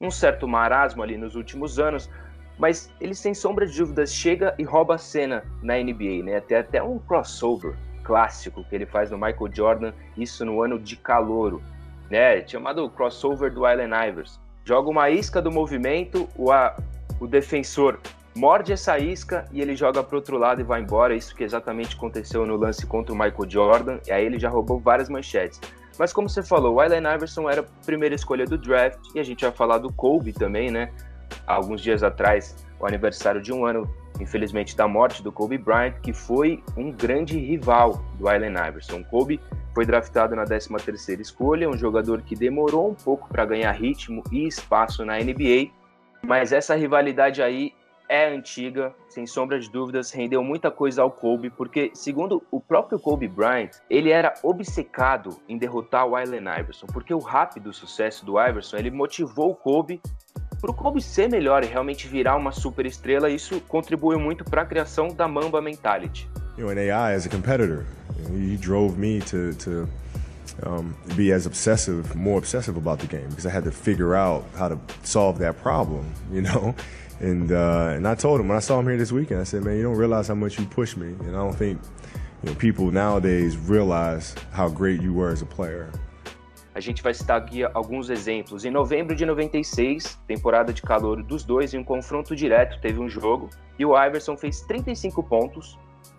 um 0.00 0.10
certo 0.10 0.46
marasmo 0.46 1.02
ali 1.02 1.16
nos 1.16 1.34
últimos 1.34 1.78
anos, 1.78 2.10
mas 2.58 2.90
ele 3.00 3.14
sem 3.14 3.34
sombra 3.34 3.66
de 3.66 3.76
dúvidas 3.76 4.12
chega 4.12 4.54
e 4.58 4.62
rouba 4.62 4.94
a 4.94 4.98
cena 4.98 5.44
na 5.62 5.76
NBA, 5.76 6.22
né? 6.24 6.40
Tem 6.40 6.58
até 6.58 6.82
um 6.82 6.98
crossover 6.98 7.74
clássico 8.04 8.62
que 8.64 8.74
ele 8.74 8.86
faz 8.86 9.10
no 9.10 9.16
Michael 9.16 9.50
Jordan, 9.52 9.92
isso 10.16 10.44
no 10.44 10.62
ano 10.62 10.78
de 10.78 10.96
calouro, 10.96 11.62
né? 12.10 12.46
Chamado 12.46 12.88
crossover 12.90 13.52
do 13.52 13.66
Allen 13.66 13.90
Iverson. 14.08 14.38
Joga 14.64 14.88
uma 14.88 15.10
isca 15.10 15.42
do 15.42 15.50
movimento, 15.50 16.28
o, 16.36 16.52
a, 16.52 16.76
o 17.20 17.26
defensor 17.26 17.98
morde 18.34 18.72
essa 18.72 18.98
isca 18.98 19.46
e 19.52 19.60
ele 19.60 19.76
joga 19.76 20.02
para 20.02 20.16
outro 20.16 20.38
lado 20.38 20.60
e 20.60 20.64
vai 20.64 20.80
embora. 20.80 21.14
Isso 21.14 21.34
que 21.34 21.44
exatamente 21.44 21.96
aconteceu 21.96 22.44
no 22.46 22.56
lance 22.56 22.86
contra 22.86 23.12
o 23.12 23.16
Michael 23.16 23.48
Jordan. 23.48 23.98
E 24.06 24.12
aí 24.12 24.24
ele 24.24 24.38
já 24.38 24.48
roubou 24.48 24.78
várias 24.78 25.08
manchetes. 25.08 25.60
Mas 25.98 26.12
como 26.12 26.28
você 26.28 26.42
falou, 26.42 26.74
o 26.74 26.80
Allen 26.80 27.04
Iverson 27.14 27.48
era 27.48 27.60
a 27.60 27.84
primeira 27.84 28.14
escolha 28.14 28.44
do 28.44 28.58
draft 28.58 28.98
e 29.14 29.20
a 29.20 29.22
gente 29.22 29.44
vai 29.44 29.52
falar 29.52 29.78
do 29.78 29.92
Kobe 29.92 30.32
também, 30.32 30.70
né? 30.70 30.90
alguns 31.46 31.80
dias 31.80 32.02
atrás, 32.02 32.56
o 32.78 32.86
aniversário 32.86 33.40
de 33.40 33.52
um 33.52 33.64
ano, 33.64 33.88
infelizmente, 34.20 34.76
da 34.76 34.86
morte 34.86 35.22
do 35.22 35.32
Kobe 35.32 35.58
Bryant, 35.58 35.94
que 36.02 36.12
foi 36.12 36.62
um 36.76 36.90
grande 36.90 37.38
rival 37.38 38.04
do 38.18 38.28
Allen 38.28 38.54
Iverson. 38.68 38.98
O 38.98 39.04
Kobe 39.04 39.40
foi 39.74 39.84
draftado 39.84 40.36
na 40.36 40.44
13ª 40.44 41.20
escolha, 41.20 41.68
um 41.68 41.76
jogador 41.76 42.22
que 42.22 42.34
demorou 42.34 42.90
um 42.90 42.94
pouco 42.94 43.28
para 43.28 43.44
ganhar 43.44 43.72
ritmo 43.72 44.22
e 44.30 44.46
espaço 44.46 45.04
na 45.04 45.18
NBA, 45.18 45.70
mas 46.22 46.52
essa 46.52 46.74
rivalidade 46.74 47.42
aí 47.42 47.72
é 48.08 48.28
antiga, 48.28 48.94
sem 49.08 49.26
sombra 49.26 49.58
de 49.58 49.70
dúvidas, 49.70 50.10
rendeu 50.10 50.42
muita 50.42 50.70
coisa 50.70 51.02
ao 51.02 51.10
Kobe, 51.10 51.50
porque, 51.50 51.90
segundo 51.94 52.42
o 52.50 52.60
próprio 52.60 52.98
Kobe 52.98 53.28
Bryant, 53.28 53.70
ele 53.88 54.10
era 54.10 54.34
obcecado 54.42 55.38
em 55.48 55.56
derrotar 55.58 56.06
o 56.06 56.16
Allen 56.16 56.44
Iverson, 56.60 56.86
porque 56.86 57.14
o 57.14 57.18
rápido 57.18 57.72
sucesso 57.72 58.24
do 58.24 58.40
Iverson, 58.40 58.76
ele 58.76 58.90
motivou 58.90 59.50
o 59.50 59.54
Kobe 59.54 60.00
para 60.60 60.70
o 60.70 60.74
Kobe 60.74 61.02
ser 61.02 61.28
melhor 61.28 61.62
e 61.62 61.66
realmente 61.66 62.08
virar 62.08 62.36
uma 62.36 62.52
super 62.52 62.86
estrela, 62.86 63.28
isso 63.28 63.60
contribuiu 63.62 64.18
muito 64.18 64.44
para 64.44 64.62
a 64.62 64.64
criação 64.64 65.08
da 65.08 65.28
Mamba 65.28 65.60
Mentality. 65.60 66.28
you 66.56 66.64
know, 66.64 66.70
AI 66.70 67.14
as 67.14 67.26
a 67.26 67.28
competitor. 67.28 67.84
He 68.30 68.56
drove 68.56 68.98
me 68.98 69.20
to 69.22 69.54
to 69.54 69.88
um, 70.62 70.94
be 71.16 71.32
as 71.32 71.46
obsessive, 71.46 72.14
more 72.14 72.38
obsessive 72.38 72.76
about 72.76 73.00
the 73.00 73.06
game 73.06 73.28
because 73.28 73.46
I 73.46 73.50
had 73.50 73.64
to 73.64 73.72
figure 73.72 74.14
out 74.14 74.44
how 74.56 74.68
to 74.68 74.78
solve 75.02 75.38
that 75.38 75.56
problem, 75.58 76.12
you 76.32 76.42
know. 76.42 76.74
And 77.24 77.50
uh, 77.52 77.96
and 77.96 78.06
I 78.06 78.14
told 78.14 78.38
him 78.38 78.48
when 78.48 78.58
I 78.58 78.60
saw 78.60 78.78
him 78.78 78.86
here 78.86 78.98
this 78.98 79.10
weekend, 79.10 79.40
I 79.40 79.44
said, 79.44 79.64
man, 79.64 79.76
you 79.76 79.82
don't 79.82 79.96
realize 79.96 80.28
how 80.28 80.34
much 80.34 80.58
you 80.58 80.66
me, 80.98 81.16
and 81.24 81.30
I 81.30 81.40
don't 81.40 81.56
think 81.56 81.80
you 82.42 82.50
know, 82.50 82.54
people 82.56 82.90
nowadays 82.90 83.56
realize 83.56 84.34
how 84.52 84.68
great 84.68 85.00
you 85.00 85.14
were 85.14 85.32
as 85.32 85.40
a 85.40 85.46
player. 85.46 85.88
A 86.74 86.80
gente 86.80 87.02
vai 87.02 87.14
citar 87.14 87.38
aqui 87.38 87.64
alguns 87.64 88.10
exemplos. 88.10 88.66
Em 88.66 88.70
novembro 88.70 89.16
de 89.16 89.24
96, 89.24 90.18
temporada 90.26 90.70
de 90.70 90.82
calor 90.82 91.22
dos 91.22 91.44
dois, 91.44 91.72
em 91.72 91.78
um 91.78 91.84
confronto 91.84 92.36
direto, 92.36 92.78
teve 92.82 93.00
um 93.00 93.08
jogo 93.08 93.48
e 93.78 93.86
o 93.86 93.96
Iverson 93.96 94.36
fez 94.36 94.60
35 94.60 95.22
pontos, 95.22 95.78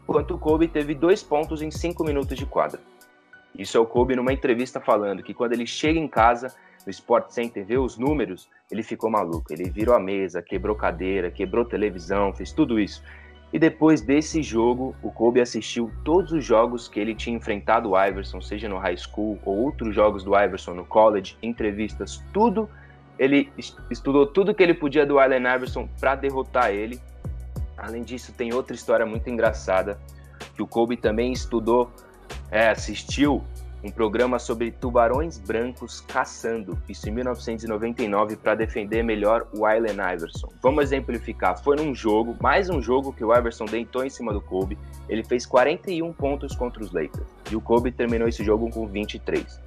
enquanto 0.10 0.34
o 0.34 0.40
Kobe 0.40 0.68
teve 0.68 0.96
dois 0.96 1.22
pontos 1.22 1.62
em 1.62 1.70
cinco 1.70 2.04
minutos 2.04 2.36
de 2.36 2.48
quadra. 2.48 2.80
Isso 3.56 3.78
é 3.78 3.80
o 3.80 3.86
Kobe 3.86 4.16
numa 4.16 4.34
entrevista 4.34 4.82
falando 4.82 5.22
que 5.22 5.36
quando 5.36 5.54
ele 5.54 5.68
chega 5.68 6.00
em 6.00 6.08
casa, 6.08 6.52
no 6.86 6.92
Sport 6.92 7.32
Center, 7.32 7.66
vê 7.66 7.78
os 7.78 7.98
números, 7.98 8.48
ele 8.72 8.84
ficou 8.84 9.10
maluco. 9.10 9.52
Ele 9.52 9.70
virou 9.70 9.96
a 9.96 10.00
mesa, 10.00 10.42
quebrou 10.42 10.76
cadeira, 10.76 11.32
quebrou 11.32 11.66
televisão, 11.66 12.34
fez 12.34 12.52
tudo 12.52 12.80
isso. 12.80 13.02
E 13.52 13.60
depois 13.60 14.02
desse 14.02 14.44
jogo, 14.44 14.96
o 15.02 15.12
Kobe 15.12 15.40
assistiu 15.40 15.90
todos 16.04 16.32
os 16.32 16.44
jogos 16.44 16.88
que 16.88 17.00
ele 17.00 17.16
tinha 17.16 17.36
enfrentado 17.36 17.92
o 17.92 18.06
Iverson, 18.06 18.42
seja 18.42 18.68
no 18.68 18.78
high 18.78 18.98
school 18.98 19.40
ou 19.46 19.58
outros 19.58 19.96
jogos 19.96 20.24
do 20.24 20.38
Iverson 20.38 20.74
no 20.74 20.86
college, 20.86 21.38
entrevistas, 21.42 22.24
tudo. 22.34 22.70
Ele 23.18 23.50
estudou 23.90 24.28
tudo 24.28 24.54
que 24.54 24.62
ele 24.62 24.74
podia 24.74 25.06
do 25.06 25.20
Allen 25.20 25.48
Iverson 25.56 25.88
para 26.00 26.16
derrotar 26.16 26.72
ele. 26.72 27.00
Além 27.78 28.04
disso, 28.04 28.34
tem 28.34 28.54
outra 28.54 28.76
história 28.76 29.06
muito 29.06 29.30
engraçada 29.30 29.98
que 30.54 30.62
o 30.62 30.68
Kobe 30.68 30.98
também 30.98 31.32
estudou 31.32 31.90
é, 32.52 32.70
assistiu 32.70 33.44
um 33.86 33.92
programa 33.92 34.40
sobre 34.40 34.72
tubarões 34.72 35.38
brancos 35.38 36.02
caçando, 36.02 36.76
isso 36.90 37.08
em 37.08 37.12
1999, 37.12 38.36
para 38.36 38.56
defender 38.56 39.04
melhor 39.04 39.48
o 39.54 39.64
Allen 39.64 39.98
Iverson. 40.14 40.50
Vamos 40.60 40.86
exemplificar. 40.86 41.62
Foi 41.64 41.76
num 41.76 41.94
jogo, 41.94 42.36
mais 42.42 42.68
um 42.68 42.82
jogo 42.82 43.14
que 43.14 43.24
o 43.24 43.32
Iverson 43.32 43.66
deitou 43.66 44.04
em 44.04 44.10
cima 44.10 44.34
do 44.34 44.42
Kobe. 44.42 44.76
Ele 45.08 45.24
fez 45.24 45.46
41 45.46 46.12
pontos 46.14 46.56
contra 46.56 46.82
os 46.82 46.92
Lakers 46.92 47.28
e 47.52 47.56
o 47.56 47.62
Kobe 47.62 47.92
terminou 47.92 48.28
esse 48.28 48.44
jogo 48.44 48.72
com 48.72 48.88
23. 48.88 49.62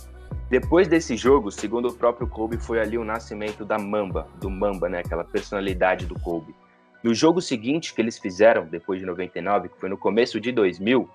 Depois 0.51 0.89
desse 0.89 1.17
jogo, 1.17 1.53
segundo 1.53 1.87
o 1.87 1.95
próprio 1.95 2.27
Kobe, 2.27 2.59
foi 2.59 2.81
ali 2.81 2.99
o 2.99 3.05
nascimento 3.05 3.65
da 3.65 3.79
Mamba, 3.79 4.27
do 4.41 4.51
Mamba, 4.51 4.89
né? 4.89 4.99
Aquela 4.99 5.23
personalidade 5.23 6.07
do 6.07 6.19
Kobe. 6.19 6.53
No 7.05 7.15
jogo 7.15 7.41
seguinte 7.41 7.95
que 7.95 8.03
eles 8.03 8.19
fizeram, 8.19 8.67
depois 8.67 8.99
de 8.99 9.07
99, 9.07 9.69
que 9.69 9.79
foi 9.79 9.89
no 9.89 9.97
começo 9.97 10.41
de 10.41 10.51
2000, 10.51 11.09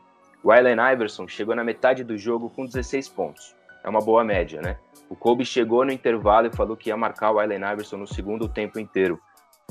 o 0.43 0.51
Allen 0.51 0.75
Iverson 0.93 1.25
chegou 1.25 1.55
na 1.55 1.63
metade 1.63 2.03
do 2.03 2.17
jogo 2.17 2.50
com 2.50 2.65
16 2.65 3.07
pontos. 3.09 3.55
É 3.83 3.89
uma 3.89 4.00
boa 4.00 4.25
média, 4.25 4.62
né? 4.62 4.77
O 5.09 5.15
Kobe 5.15 5.45
chegou 5.45 5.85
no 5.85 5.91
intervalo 5.91 6.47
e 6.47 6.55
falou 6.55 6.75
que 6.75 6.89
ia 6.89 6.97
marcar 6.97 7.31
o 7.31 7.39
Allen 7.39 7.59
Iverson 7.59 7.97
no 7.97 8.07
segundo 8.07 8.50
tempo 8.50 8.77
inteiro. 8.77 9.17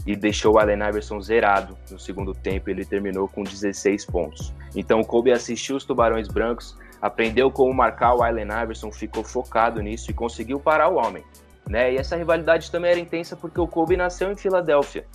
E 0.07 0.17
deixou 0.17 0.55
o 0.55 0.59
Allen 0.59 0.88
Iverson 0.88 1.21
zerado 1.21 1.76
no 1.91 1.99
segundo 1.99 2.33
tempo. 2.33 2.71
Ele 2.71 2.87
terminou 2.87 3.29
com 3.29 3.43
16 3.43 4.07
pontos. 4.07 4.55
Então 4.75 5.00
o 5.00 5.07
Kobe 5.07 5.31
assistiu 5.31 5.76
os 5.76 5.85
Tubarões 5.85 6.29
Brancos, 6.29 6.75
aprendeu 7.02 7.50
como 7.50 7.75
marcar 7.75 8.14
o 8.14 8.23
Allen 8.23 8.49
Iverson, 8.62 8.91
ficou 8.91 9.23
focado 9.23 9.83
nisso 9.83 10.11
e 10.11 10.14
conseguiu 10.14 10.59
parar 10.59 10.88
o 10.88 10.97
homem. 10.97 11.23
Né? 11.69 11.93
E 11.93 11.97
essa 11.97 12.17
rivalidade 12.17 12.71
também 12.71 12.93
era 12.93 13.00
intensa 13.00 13.37
porque 13.37 13.61
o 13.61 13.69
Kobe 13.69 13.97
nasceu 13.97 14.33
em 14.33 14.37
Filadélfia. 14.37 15.07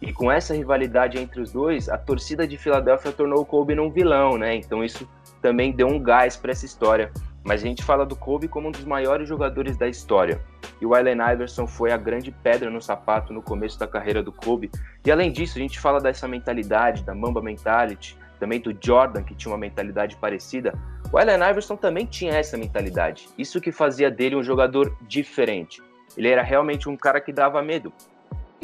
E 0.00 0.12
com 0.12 0.30
essa 0.30 0.54
rivalidade 0.54 1.18
entre 1.18 1.40
os 1.40 1.52
dois, 1.52 1.88
a 1.88 1.96
torcida 1.96 2.46
de 2.46 2.58
Filadélfia 2.58 3.12
tornou 3.12 3.40
o 3.40 3.46
Kobe 3.46 3.74
num 3.74 3.90
vilão, 3.90 4.36
né? 4.36 4.54
Então 4.54 4.84
isso 4.84 5.08
também 5.40 5.72
deu 5.72 5.86
um 5.86 5.98
gás 5.98 6.36
para 6.36 6.52
essa 6.52 6.66
história. 6.66 7.10
Mas 7.42 7.62
a 7.62 7.66
gente 7.66 7.82
fala 7.82 8.04
do 8.04 8.16
Kobe 8.16 8.48
como 8.48 8.68
um 8.68 8.72
dos 8.72 8.84
maiores 8.84 9.28
jogadores 9.28 9.76
da 9.76 9.88
história. 9.88 10.40
E 10.80 10.84
o 10.84 10.94
Allen 10.94 11.18
Iverson 11.32 11.66
foi 11.66 11.92
a 11.92 11.96
grande 11.96 12.30
pedra 12.30 12.68
no 12.68 12.82
sapato 12.82 13.32
no 13.32 13.40
começo 13.40 13.78
da 13.78 13.86
carreira 13.86 14.22
do 14.22 14.32
Kobe. 14.32 14.70
E 15.04 15.10
além 15.10 15.30
disso, 15.30 15.56
a 15.56 15.60
gente 15.60 15.78
fala 15.78 16.00
dessa 16.00 16.26
mentalidade, 16.26 17.04
da 17.04 17.14
Mamba 17.14 17.40
Mentality, 17.40 18.18
também 18.38 18.60
do 18.60 18.76
Jordan, 18.78 19.22
que 19.22 19.34
tinha 19.34 19.52
uma 19.52 19.58
mentalidade 19.58 20.16
parecida. 20.16 20.74
O 21.12 21.16
Allen 21.16 21.36
Iverson 21.36 21.76
também 21.76 22.04
tinha 22.04 22.32
essa 22.32 22.58
mentalidade. 22.58 23.28
Isso 23.38 23.60
que 23.60 23.70
fazia 23.70 24.10
dele 24.10 24.36
um 24.36 24.42
jogador 24.42 24.94
diferente. 25.02 25.80
Ele 26.16 26.28
era 26.28 26.42
realmente 26.42 26.88
um 26.88 26.96
cara 26.96 27.20
que 27.20 27.32
dava 27.32 27.62
medo 27.62 27.92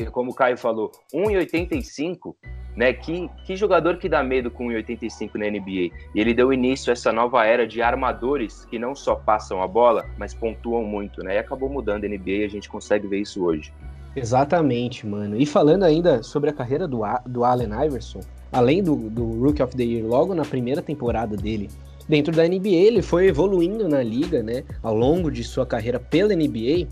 que 0.05 0.11
como 0.11 0.31
o 0.31 0.35
Caio 0.35 0.57
falou, 0.57 0.91
1,85, 1.15 2.35
né? 2.77 2.93
Que, 2.93 3.29
que 3.45 3.57
jogador 3.57 3.97
que 3.99 4.09
dá 4.09 4.23
medo 4.23 4.51
com 4.51 4.69
1,85 4.69 5.35
na 5.35 5.47
NBA? 5.51 5.95
E 6.15 6.21
ele 6.21 6.35
deu 6.35 6.53
início 6.53 6.91
a 6.91 6.93
essa 6.93 7.13
nova 7.13 7.45
era 7.45 7.67
de 7.67 7.83
armadores 7.83 8.65
que 8.67 8.79
não 8.79 8.95
só 8.95 9.15
passam 9.15 9.63
a 9.63 9.69
bola, 9.69 10.05
mas 10.19 10.35
pontuam 10.35 10.85
muito, 10.85 11.23
né? 11.23 11.37
E 11.37 11.39
acabou 11.39 11.69
mudando 11.69 12.05
a 12.05 12.09
NBA 12.09 12.31
e 12.31 12.45
a 12.45 12.49
gente 12.49 12.69
consegue 12.69 13.07
ver 13.07 13.21
isso 13.21 13.45
hoje. 13.45 13.73
Exatamente, 14.15 15.07
mano. 15.07 15.37
E 15.37 15.47
falando 15.47 15.85
ainda 15.85 16.23
sobre 16.23 16.51
a 16.51 16.53
carreira 16.53 16.87
do, 16.87 17.01
do 17.27 17.45
Allen 17.45 17.71
Iverson, 17.87 18.21
além 18.51 18.83
do, 18.83 18.95
do 19.09 19.41
Rookie 19.41 19.63
of 19.63 19.75
the 19.75 19.83
Year, 19.83 20.07
logo 20.07 20.35
na 20.35 20.45
primeira 20.45 20.83
temporada 20.83 21.35
dele, 21.37 21.71
dentro 22.09 22.35
da 22.35 22.47
NBA, 22.47 22.69
ele 22.69 23.03
foi 23.03 23.29
evoluindo 23.29 23.89
na 23.89 24.03
liga, 24.03 24.43
né? 24.43 24.65
Ao 24.83 24.95
longo 24.95 25.31
de 25.31 25.43
sua 25.43 25.65
carreira 25.65 25.99
pela 25.99 26.35
NBA, 26.35 26.87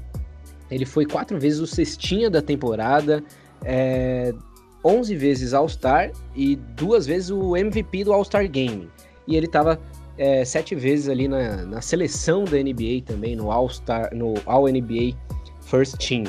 ele 0.71 0.87
foi 0.87 1.05
quatro 1.05 1.39
vezes 1.39 1.61
o 1.61 1.67
cestinha 1.67 2.31
da 2.31 2.41
temporada, 2.41 3.23
é, 3.65 4.33
11 4.85 5.15
vezes 5.17 5.53
All-Star 5.53 6.13
e 6.35 6.57
duas 6.57 7.07
vezes 7.07 7.31
o 7.31 7.57
MVP 7.57 8.05
do 8.05 8.13
All-Star 8.13 8.49
Game. 8.49 8.89
E 9.27 9.37
ele 9.37 9.47
estava 9.47 9.81
é, 10.17 10.45
sete 10.45 10.75
vezes 10.75 11.09
ali 11.09 11.29
na, 11.29 11.65
na 11.65 11.81
seleção 11.81 12.45
da 12.45 12.57
NBA 12.57 13.03
também, 13.05 13.37
no 13.37 13.51
All-Star, 13.51 14.15
no 14.15 14.35
All-NBA 14.47 15.17
First 15.63 15.97
Team. 15.97 16.25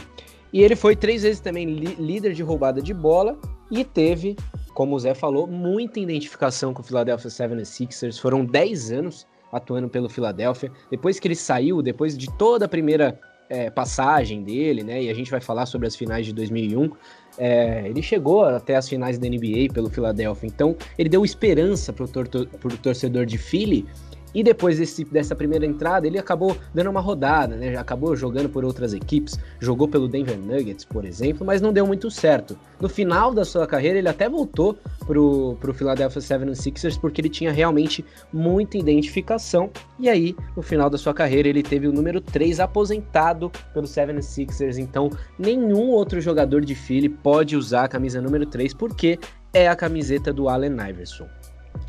E 0.53 0.61
ele 0.61 0.75
foi 0.75 0.95
três 0.95 1.23
vezes 1.23 1.39
também 1.39 1.65
líder 1.65 2.33
de 2.33 2.43
roubada 2.43 2.81
de 2.81 2.93
bola 2.93 3.37
e 3.69 3.85
teve, 3.85 4.35
como 4.73 4.95
o 4.95 4.99
Zé 4.99 5.13
falou, 5.13 5.47
muita 5.47 5.99
identificação 5.99 6.73
com 6.73 6.81
o 6.81 6.85
Philadelphia 6.85 7.29
76ers. 7.29 8.19
Foram 8.19 8.43
10 8.43 8.91
anos 8.91 9.27
atuando 9.51 9.87
pelo 9.89 10.09
Philadelphia. 10.09 10.71
Depois 10.89 11.19
que 11.19 11.27
ele 11.27 11.35
saiu, 11.35 11.81
depois 11.81 12.17
de 12.17 12.27
toda 12.37 12.65
a 12.65 12.69
primeira 12.69 13.19
é, 13.51 13.69
passagem 13.69 14.41
dele, 14.43 14.81
né? 14.81 15.03
E 15.03 15.09
a 15.09 15.13
gente 15.13 15.29
vai 15.29 15.41
falar 15.41 15.65
sobre 15.65 15.85
as 15.85 15.93
finais 15.93 16.25
de 16.25 16.31
2001. 16.31 16.89
É, 17.37 17.83
ele 17.85 18.01
chegou 18.01 18.45
até 18.45 18.77
as 18.77 18.87
finais 18.87 19.19
da 19.19 19.27
NBA 19.27 19.73
pelo 19.73 19.89
Philadelphia, 19.89 20.47
então 20.47 20.75
ele 20.97 21.09
deu 21.09 21.25
esperança 21.25 21.91
para 21.91 22.05
o 22.05 22.77
torcedor 22.81 23.25
de 23.25 23.37
Philly 23.37 23.85
e 24.33 24.43
depois 24.43 24.77
desse, 24.77 25.03
dessa 25.05 25.35
primeira 25.35 25.65
entrada, 25.65 26.07
ele 26.07 26.17
acabou 26.17 26.57
dando 26.73 26.89
uma 26.89 27.01
rodada, 27.01 27.55
né? 27.55 27.75
Acabou 27.75 28.15
jogando 28.15 28.49
por 28.49 28.63
outras 28.63 28.93
equipes, 28.93 29.37
jogou 29.59 29.87
pelo 29.87 30.07
Denver 30.07 30.37
Nuggets, 30.37 30.85
por 30.85 31.05
exemplo, 31.05 31.45
mas 31.45 31.61
não 31.61 31.73
deu 31.73 31.85
muito 31.85 32.09
certo. 32.09 32.57
No 32.79 32.89
final 32.89 33.33
da 33.33 33.45
sua 33.45 33.67
carreira, 33.67 33.99
ele 33.99 34.09
até 34.09 34.29
voltou 34.29 34.77
pro, 35.05 35.57
pro 35.59 35.73
Philadelphia 35.73 36.21
76ers 36.21 36.99
porque 36.99 37.21
ele 37.21 37.29
tinha 37.29 37.51
realmente 37.51 38.03
muita 38.31 38.77
identificação. 38.77 39.69
E 39.99 40.09
aí, 40.09 40.35
no 40.55 40.61
final 40.61 40.89
da 40.89 40.97
sua 40.97 41.13
carreira, 41.13 41.47
ele 41.47 41.63
teve 41.63 41.87
o 41.87 41.93
número 41.93 42.21
3 42.21 42.59
aposentado 42.59 43.51
pelo 43.73 43.85
76ers. 43.85 44.77
Então, 44.77 45.09
nenhum 45.37 45.89
outro 45.89 46.21
jogador 46.21 46.61
de 46.61 46.75
Philly 46.75 47.09
pode 47.09 47.55
usar 47.55 47.85
a 47.85 47.87
camisa 47.87 48.21
número 48.21 48.45
3 48.45 48.73
porque 48.73 49.19
é 49.53 49.67
a 49.67 49.75
camiseta 49.75 50.31
do 50.31 50.47
Allen 50.47 50.77
Iverson. 50.89 51.27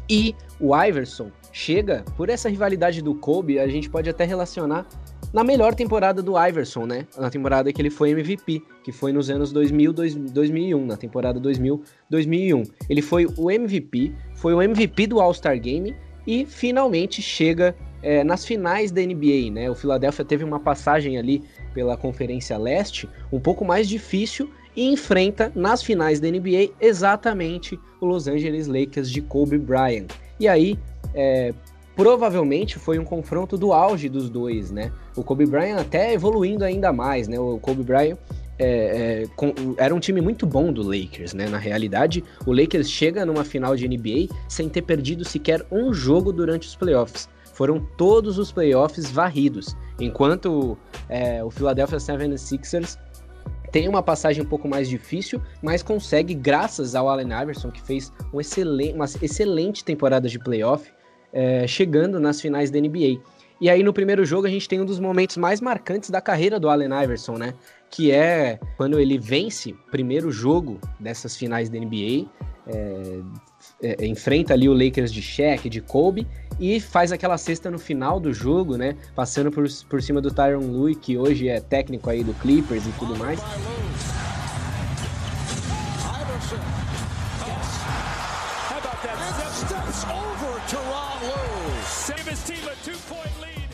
E 0.08 0.34
o 0.60 0.76
Iverson 0.76 1.30
chega, 1.52 2.04
por 2.16 2.28
essa 2.28 2.48
rivalidade 2.48 3.02
do 3.02 3.14
Kobe, 3.14 3.58
a 3.58 3.68
gente 3.68 3.88
pode 3.88 4.08
até 4.08 4.24
relacionar 4.24 4.86
na 5.32 5.42
melhor 5.42 5.74
temporada 5.74 6.22
do 6.22 6.34
Iverson, 6.38 6.84
né? 6.84 7.06
Na 7.16 7.30
temporada 7.30 7.72
que 7.72 7.80
ele 7.80 7.90
foi 7.90 8.10
MVP, 8.10 8.62
que 8.84 8.92
foi 8.92 9.12
nos 9.12 9.30
anos 9.30 9.52
2000, 9.52 9.92
2001, 9.92 10.86
na 10.86 10.96
temporada 10.96 11.40
2000, 11.40 11.82
2001. 12.10 12.62
Ele 12.88 13.00
foi 13.00 13.26
o 13.36 13.50
MVP, 13.50 14.12
foi 14.34 14.54
o 14.54 14.60
MVP 14.60 15.06
do 15.06 15.20
All-Star 15.20 15.58
Game 15.58 15.96
e 16.26 16.44
finalmente 16.44 17.22
chega 17.22 17.74
é, 18.02 18.22
nas 18.22 18.44
finais 18.44 18.90
da 18.90 19.00
NBA, 19.00 19.50
né? 19.50 19.70
O 19.70 19.74
Philadelphia 19.74 20.24
teve 20.24 20.44
uma 20.44 20.60
passagem 20.60 21.16
ali 21.16 21.42
pela 21.72 21.96
Conferência 21.96 22.58
Leste 22.58 23.08
um 23.32 23.40
pouco 23.40 23.64
mais 23.64 23.88
difícil 23.88 24.50
e 24.76 24.92
enfrenta 24.92 25.50
nas 25.54 25.82
finais 25.82 26.20
da 26.20 26.28
NBA 26.28 26.72
exatamente 26.80 27.78
o 28.02 28.08
Los 28.08 28.26
Angeles 28.26 28.66
Lakers 28.66 29.10
de 29.10 29.20
Kobe 29.20 29.58
Bryant. 29.58 30.08
E 30.38 30.48
aí, 30.48 30.78
é, 31.14 31.54
provavelmente 31.94 32.78
foi 32.78 32.98
um 32.98 33.04
confronto 33.04 33.56
do 33.56 33.72
auge 33.72 34.08
dos 34.08 34.28
dois, 34.28 34.70
né? 34.70 34.92
O 35.16 35.22
Kobe 35.22 35.46
Bryant 35.46 35.78
até 35.78 36.12
evoluindo 36.12 36.64
ainda 36.64 36.92
mais, 36.92 37.28
né? 37.28 37.38
O 37.38 37.58
Kobe 37.58 37.82
Bryant 37.82 38.16
é, 38.58 39.22
é, 39.22 39.26
com, 39.36 39.52
era 39.76 39.94
um 39.94 40.00
time 40.00 40.20
muito 40.20 40.46
bom 40.46 40.72
do 40.72 40.82
Lakers, 40.82 41.34
né? 41.34 41.48
Na 41.48 41.58
realidade, 41.58 42.24
o 42.46 42.52
Lakers 42.52 42.90
chega 42.90 43.24
numa 43.24 43.44
final 43.44 43.76
de 43.76 43.88
NBA 43.88 44.34
sem 44.48 44.68
ter 44.68 44.82
perdido 44.82 45.24
sequer 45.24 45.64
um 45.70 45.92
jogo 45.92 46.32
durante 46.32 46.66
os 46.66 46.74
playoffs. 46.74 47.28
Foram 47.54 47.86
todos 47.96 48.38
os 48.38 48.50
playoffs 48.50 49.10
varridos, 49.10 49.76
enquanto 50.00 50.76
é, 51.08 51.44
o 51.44 51.50
Philadelphia 51.50 51.98
76ers 51.98 52.98
tem 53.72 53.88
uma 53.88 54.02
passagem 54.02 54.42
um 54.42 54.46
pouco 54.46 54.68
mais 54.68 54.86
difícil, 54.86 55.40
mas 55.62 55.82
consegue, 55.82 56.34
graças 56.34 56.94
ao 56.94 57.08
Allen 57.08 57.32
Iverson, 57.42 57.70
que 57.70 57.80
fez 57.80 58.12
um 58.32 58.38
excelente, 58.38 58.94
uma 58.94 59.06
excelente 59.06 59.82
temporada 59.82 60.28
de 60.28 60.38
playoff, 60.38 60.92
é, 61.32 61.66
chegando 61.66 62.20
nas 62.20 62.38
finais 62.38 62.70
da 62.70 62.78
NBA. 62.78 63.22
E 63.58 63.70
aí 63.70 63.82
no 63.82 63.92
primeiro 63.92 64.24
jogo 64.26 64.46
a 64.46 64.50
gente 64.50 64.68
tem 64.68 64.80
um 64.80 64.84
dos 64.84 65.00
momentos 65.00 65.38
mais 65.38 65.60
marcantes 65.60 66.10
da 66.10 66.20
carreira 66.20 66.60
do 66.60 66.68
Allen 66.68 66.90
Iverson, 67.02 67.38
né? 67.38 67.54
Que 67.90 68.10
é 68.10 68.60
quando 68.76 69.00
ele 69.00 69.18
vence 69.18 69.74
primeiro 69.90 70.30
jogo 70.30 70.78
dessas 71.00 71.34
finais 71.34 71.70
da 71.70 71.78
NBA, 71.78 72.28
é, 72.66 73.20
é, 73.82 74.06
enfrenta 74.06 74.54
ali 74.54 74.68
o 74.68 74.72
Lakers 74.72 75.12
de 75.12 75.20
Shaq, 75.20 75.68
de 75.68 75.80
Kobe, 75.80 76.26
e 76.60 76.78
faz 76.80 77.10
aquela 77.10 77.36
cesta 77.36 77.70
no 77.70 77.78
final 77.78 78.20
do 78.20 78.32
jogo, 78.32 78.76
né? 78.76 78.96
Passando 79.14 79.50
por, 79.50 79.66
por 79.88 80.02
cima 80.02 80.20
do 80.20 80.30
Tyron 80.30 80.60
Lue, 80.60 80.94
que 80.94 81.18
hoje 81.18 81.48
é 81.48 81.60
técnico 81.60 82.08
aí 82.08 82.22
do 82.22 82.32
Clippers 82.34 82.86
e 82.86 82.92
tudo 82.92 83.16
mais. 83.16 83.40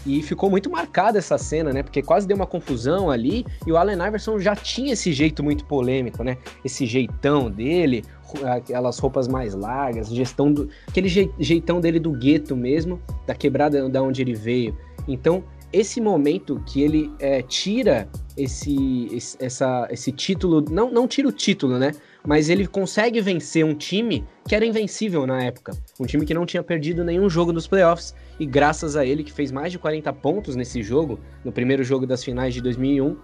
E 0.07 0.23
ficou 0.23 0.49
muito 0.50 0.71
marcada 0.71 1.19
essa 1.19 1.37
cena, 1.37 1.73
né? 1.73 1.83
Porque 1.83 2.02
quase 2.02 2.26
deu 2.26 2.37
uma 2.37 2.47
confusão 2.47 3.11
ali. 3.11 3.45
E 3.67 3.73
o 3.73 3.76
Allen 3.76 3.99
Iverson 4.07 4.38
já 4.38 4.55
tinha 4.55 4.93
esse 4.93 5.12
jeito 5.12 5.43
muito 5.43 5.64
polêmico, 5.64 6.23
né? 6.23 6.38
Esse 6.64 6.87
jeitão 6.87 7.50
dele, 7.50 8.05
aquelas 8.45 8.99
roupas 8.99 9.28
mais 9.28 9.55
largas, 9.55 10.09
gestão 10.09 10.52
do. 10.52 10.69
aquele 10.87 11.09
jeitão 11.38 11.81
dele 11.81 11.99
do 11.99 12.12
gueto 12.12 12.57
mesmo, 12.57 13.00
da 13.26 13.35
quebrada 13.35 13.88
da 13.88 14.02
onde 14.02 14.23
ele 14.23 14.35
veio. 14.35 14.76
Então, 15.07 15.45
esse 15.73 16.00
momento 16.00 16.62
que 16.67 16.83
ele 16.83 17.12
é, 17.19 17.43
tira 17.43 18.09
esse, 18.37 19.09
esse, 19.12 19.37
essa, 19.40 19.87
esse 19.90 20.11
título, 20.12 20.64
não, 20.71 20.90
não 20.90 21.07
tira 21.07 21.28
o 21.28 21.33
título, 21.33 21.78
né? 21.78 21.93
Mas 22.26 22.49
ele 22.49 22.67
consegue 22.67 23.21
vencer 23.21 23.64
um 23.64 23.75
time 23.75 24.25
que 24.47 24.55
era 24.55 24.64
invencível 24.64 25.26
na 25.26 25.43
época. 25.43 25.73
Um 26.00 26.07
time 26.07 26.25
que 26.25 26.35
não 26.35 26.47
tinha 26.47 26.62
perdido 26.62 27.05
nenhum 27.05 27.28
jogo 27.28 27.52
dos 27.52 27.67
playoffs. 27.67 28.14
E 28.38 28.47
graças 28.47 28.97
a 28.97 29.04
ele, 29.04 29.25
que 29.25 29.33
fez 29.33 29.50
mais 29.50 29.73
de 29.73 29.78
40 29.78 30.12
pontos 30.14 30.54
nesse 30.57 30.83
jogo, 30.83 31.18
no 31.45 31.52
primeiro 31.52 31.83
jogo 31.83 32.07
das 32.07 32.23
finais 32.23 32.54
de 32.54 32.61
2001, 32.61 33.16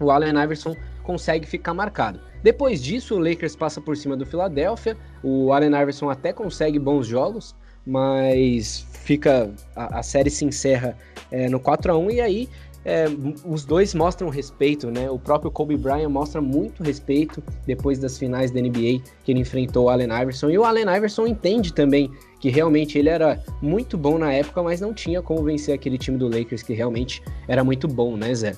o 0.00 0.10
Allen 0.10 0.42
Iverson 0.42 0.74
consegue 1.02 1.46
ficar 1.46 1.74
marcado. 1.74 2.20
Depois 2.42 2.82
disso, 2.82 3.14
o 3.14 3.18
Lakers 3.18 3.54
passa 3.54 3.80
por 3.80 3.96
cima 3.96 4.16
do 4.16 4.26
Philadelphia. 4.26 4.96
O 5.22 5.52
Allen 5.52 5.80
Iverson 5.80 6.10
até 6.10 6.32
consegue 6.32 6.78
bons 6.78 7.06
jogos, 7.06 7.54
mas 7.86 8.86
fica 8.92 9.52
a, 9.76 10.00
a 10.00 10.02
série 10.02 10.30
se 10.30 10.44
encerra 10.44 10.96
é, 11.30 11.48
no 11.48 11.60
4 11.60 11.92
a 11.92 11.96
1 11.96 12.10
e 12.10 12.20
aí 12.20 12.48
é, 12.84 13.06
os 13.46 13.64
dois 13.64 13.94
mostram 13.94 14.28
respeito, 14.28 14.90
né? 14.90 15.10
O 15.10 15.18
próprio 15.18 15.50
Kobe 15.50 15.76
Bryant 15.76 16.10
mostra 16.10 16.40
muito 16.40 16.82
respeito 16.82 17.42
depois 17.66 17.98
das 17.98 18.18
finais 18.18 18.50
da 18.50 18.60
NBA 18.60 19.00
que 19.24 19.32
ele 19.32 19.40
enfrentou 19.40 19.86
o 19.86 19.88
Allen 19.88 20.08
Iverson. 20.22 20.50
E 20.50 20.58
o 20.58 20.64
Allen 20.64 20.84
Iverson 20.94 21.26
entende 21.26 21.72
também 21.72 22.10
que 22.44 22.50
realmente 22.50 22.98
ele 22.98 23.08
era 23.08 23.42
muito 23.62 23.96
bom 23.96 24.18
na 24.18 24.30
época, 24.30 24.62
mas 24.62 24.78
não 24.78 24.92
tinha 24.92 25.22
como 25.22 25.42
vencer 25.42 25.74
aquele 25.74 25.96
time 25.96 26.18
do 26.18 26.28
Lakers 26.28 26.62
que 26.62 26.74
realmente 26.74 27.22
era 27.48 27.64
muito 27.64 27.88
bom, 27.88 28.18
né, 28.18 28.34
Zé? 28.34 28.54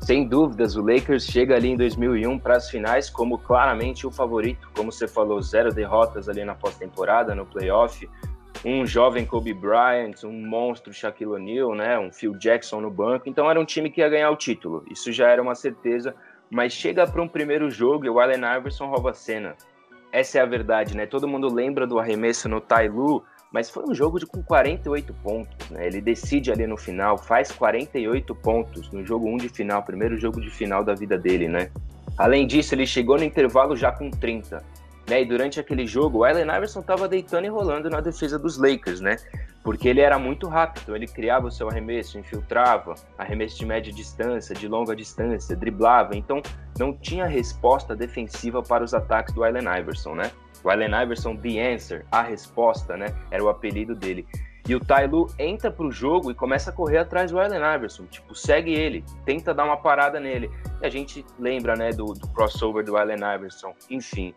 Sem 0.00 0.26
dúvidas, 0.26 0.74
o 0.74 0.82
Lakers 0.82 1.26
chega 1.26 1.54
ali 1.54 1.68
em 1.68 1.76
2001 1.76 2.40
para 2.40 2.56
as 2.56 2.68
finais 2.68 3.08
como 3.08 3.38
claramente 3.38 4.04
o 4.04 4.10
favorito. 4.10 4.68
Como 4.74 4.90
você 4.90 5.06
falou, 5.06 5.40
zero 5.40 5.72
derrotas 5.72 6.28
ali 6.28 6.44
na 6.44 6.56
pós-temporada, 6.56 7.32
no 7.32 7.46
playoff 7.46 8.08
um 8.64 8.84
jovem 8.84 9.24
Kobe 9.24 9.54
Bryant, 9.54 10.24
um 10.24 10.32
monstro 10.32 10.92
Shaquille 10.92 11.30
O'Neal, 11.30 11.72
né, 11.76 11.96
um 12.00 12.12
Phil 12.12 12.34
Jackson 12.34 12.80
no 12.80 12.90
banco. 12.90 13.28
Então 13.28 13.48
era 13.48 13.60
um 13.60 13.64
time 13.64 13.90
que 13.90 14.00
ia 14.00 14.08
ganhar 14.08 14.30
o 14.32 14.36
título. 14.36 14.84
Isso 14.90 15.12
já 15.12 15.28
era 15.28 15.40
uma 15.40 15.54
certeza. 15.54 16.16
Mas 16.50 16.72
chega 16.72 17.06
para 17.06 17.22
um 17.22 17.28
primeiro 17.28 17.70
jogo 17.70 18.04
e 18.06 18.10
o 18.10 18.18
Allen 18.18 18.40
Iverson 18.58 18.86
rouba 18.86 19.10
a 19.10 19.14
cena. 19.14 19.54
Essa 20.12 20.38
é 20.38 20.40
a 20.42 20.46
verdade, 20.46 20.96
né? 20.96 21.06
Todo 21.06 21.28
mundo 21.28 21.52
lembra 21.52 21.86
do 21.86 21.98
arremesso 21.98 22.48
no 22.48 22.60
Tai 22.60 22.88
Lu, 22.88 23.22
mas 23.52 23.70
foi 23.70 23.84
um 23.84 23.94
jogo 23.94 24.18
de 24.18 24.26
com 24.26 24.42
48 24.42 25.14
pontos, 25.14 25.70
né? 25.70 25.86
Ele 25.86 26.00
decide 26.00 26.50
ali 26.50 26.66
no 26.66 26.76
final, 26.76 27.16
faz 27.16 27.52
48 27.52 28.34
pontos 28.34 28.90
no 28.90 29.04
jogo 29.04 29.28
1 29.28 29.36
de 29.38 29.48
final, 29.48 29.82
primeiro 29.82 30.16
jogo 30.16 30.40
de 30.40 30.50
final 30.50 30.84
da 30.84 30.94
vida 30.94 31.16
dele, 31.16 31.48
né? 31.48 31.70
Além 32.18 32.46
disso, 32.46 32.74
ele 32.74 32.86
chegou 32.86 33.16
no 33.16 33.24
intervalo 33.24 33.76
já 33.76 33.92
com 33.92 34.10
30. 34.10 34.62
Né? 35.08 35.22
E 35.22 35.24
durante 35.24 35.58
aquele 35.58 35.86
jogo, 35.86 36.18
o 36.18 36.24
Allen 36.24 36.44
Iverson 36.44 36.80
estava 36.80 37.08
deitando 37.08 37.46
e 37.46 37.48
rolando 37.48 37.88
na 37.88 38.00
defesa 38.00 38.38
dos 38.38 38.58
Lakers, 38.58 39.00
né? 39.00 39.16
Porque 39.62 39.88
ele 39.88 40.00
era 40.00 40.18
muito 40.18 40.48
rápido, 40.48 40.96
ele 40.96 41.06
criava 41.06 41.46
o 41.46 41.50
seu 41.50 41.68
arremesso, 41.68 42.18
infiltrava, 42.18 42.94
arremesso 43.18 43.58
de 43.58 43.66
média 43.66 43.92
distância, 43.92 44.54
de 44.54 44.66
longa 44.66 44.96
distância, 44.96 45.54
driblava, 45.54 46.16
então 46.16 46.40
não 46.78 46.94
tinha 46.94 47.26
resposta 47.26 47.94
defensiva 47.94 48.62
para 48.62 48.82
os 48.82 48.94
ataques 48.94 49.34
do 49.34 49.44
Allen 49.44 49.64
Iverson, 49.78 50.14
né? 50.14 50.30
O 50.64 50.70
Allen 50.70 51.02
Iverson, 51.02 51.36
The 51.36 51.74
Answer, 51.74 52.06
a 52.10 52.22
resposta, 52.22 52.96
né? 52.96 53.14
Era 53.30 53.44
o 53.44 53.48
apelido 53.48 53.94
dele. 53.94 54.26
E 54.68 54.74
o 54.74 54.80
Tailu 54.80 55.26
entra 55.38 55.70
pro 55.70 55.90
jogo 55.90 56.30
e 56.30 56.34
começa 56.34 56.70
a 56.70 56.72
correr 56.72 56.98
atrás 56.98 57.30
do 57.30 57.40
Allen 57.40 57.60
Iverson. 57.74 58.04
Tipo, 58.06 58.34
segue 58.34 58.72
ele, 58.72 59.04
tenta 59.24 59.52
dar 59.52 59.64
uma 59.64 59.76
parada 59.76 60.20
nele. 60.20 60.50
E 60.80 60.86
a 60.86 60.88
gente 60.88 61.24
lembra, 61.38 61.74
né, 61.74 61.90
do, 61.90 62.04
do 62.04 62.28
crossover 62.28 62.84
do 62.84 62.96
Allen 62.96 63.18
Iverson. 63.34 63.74
Enfim, 63.90 64.34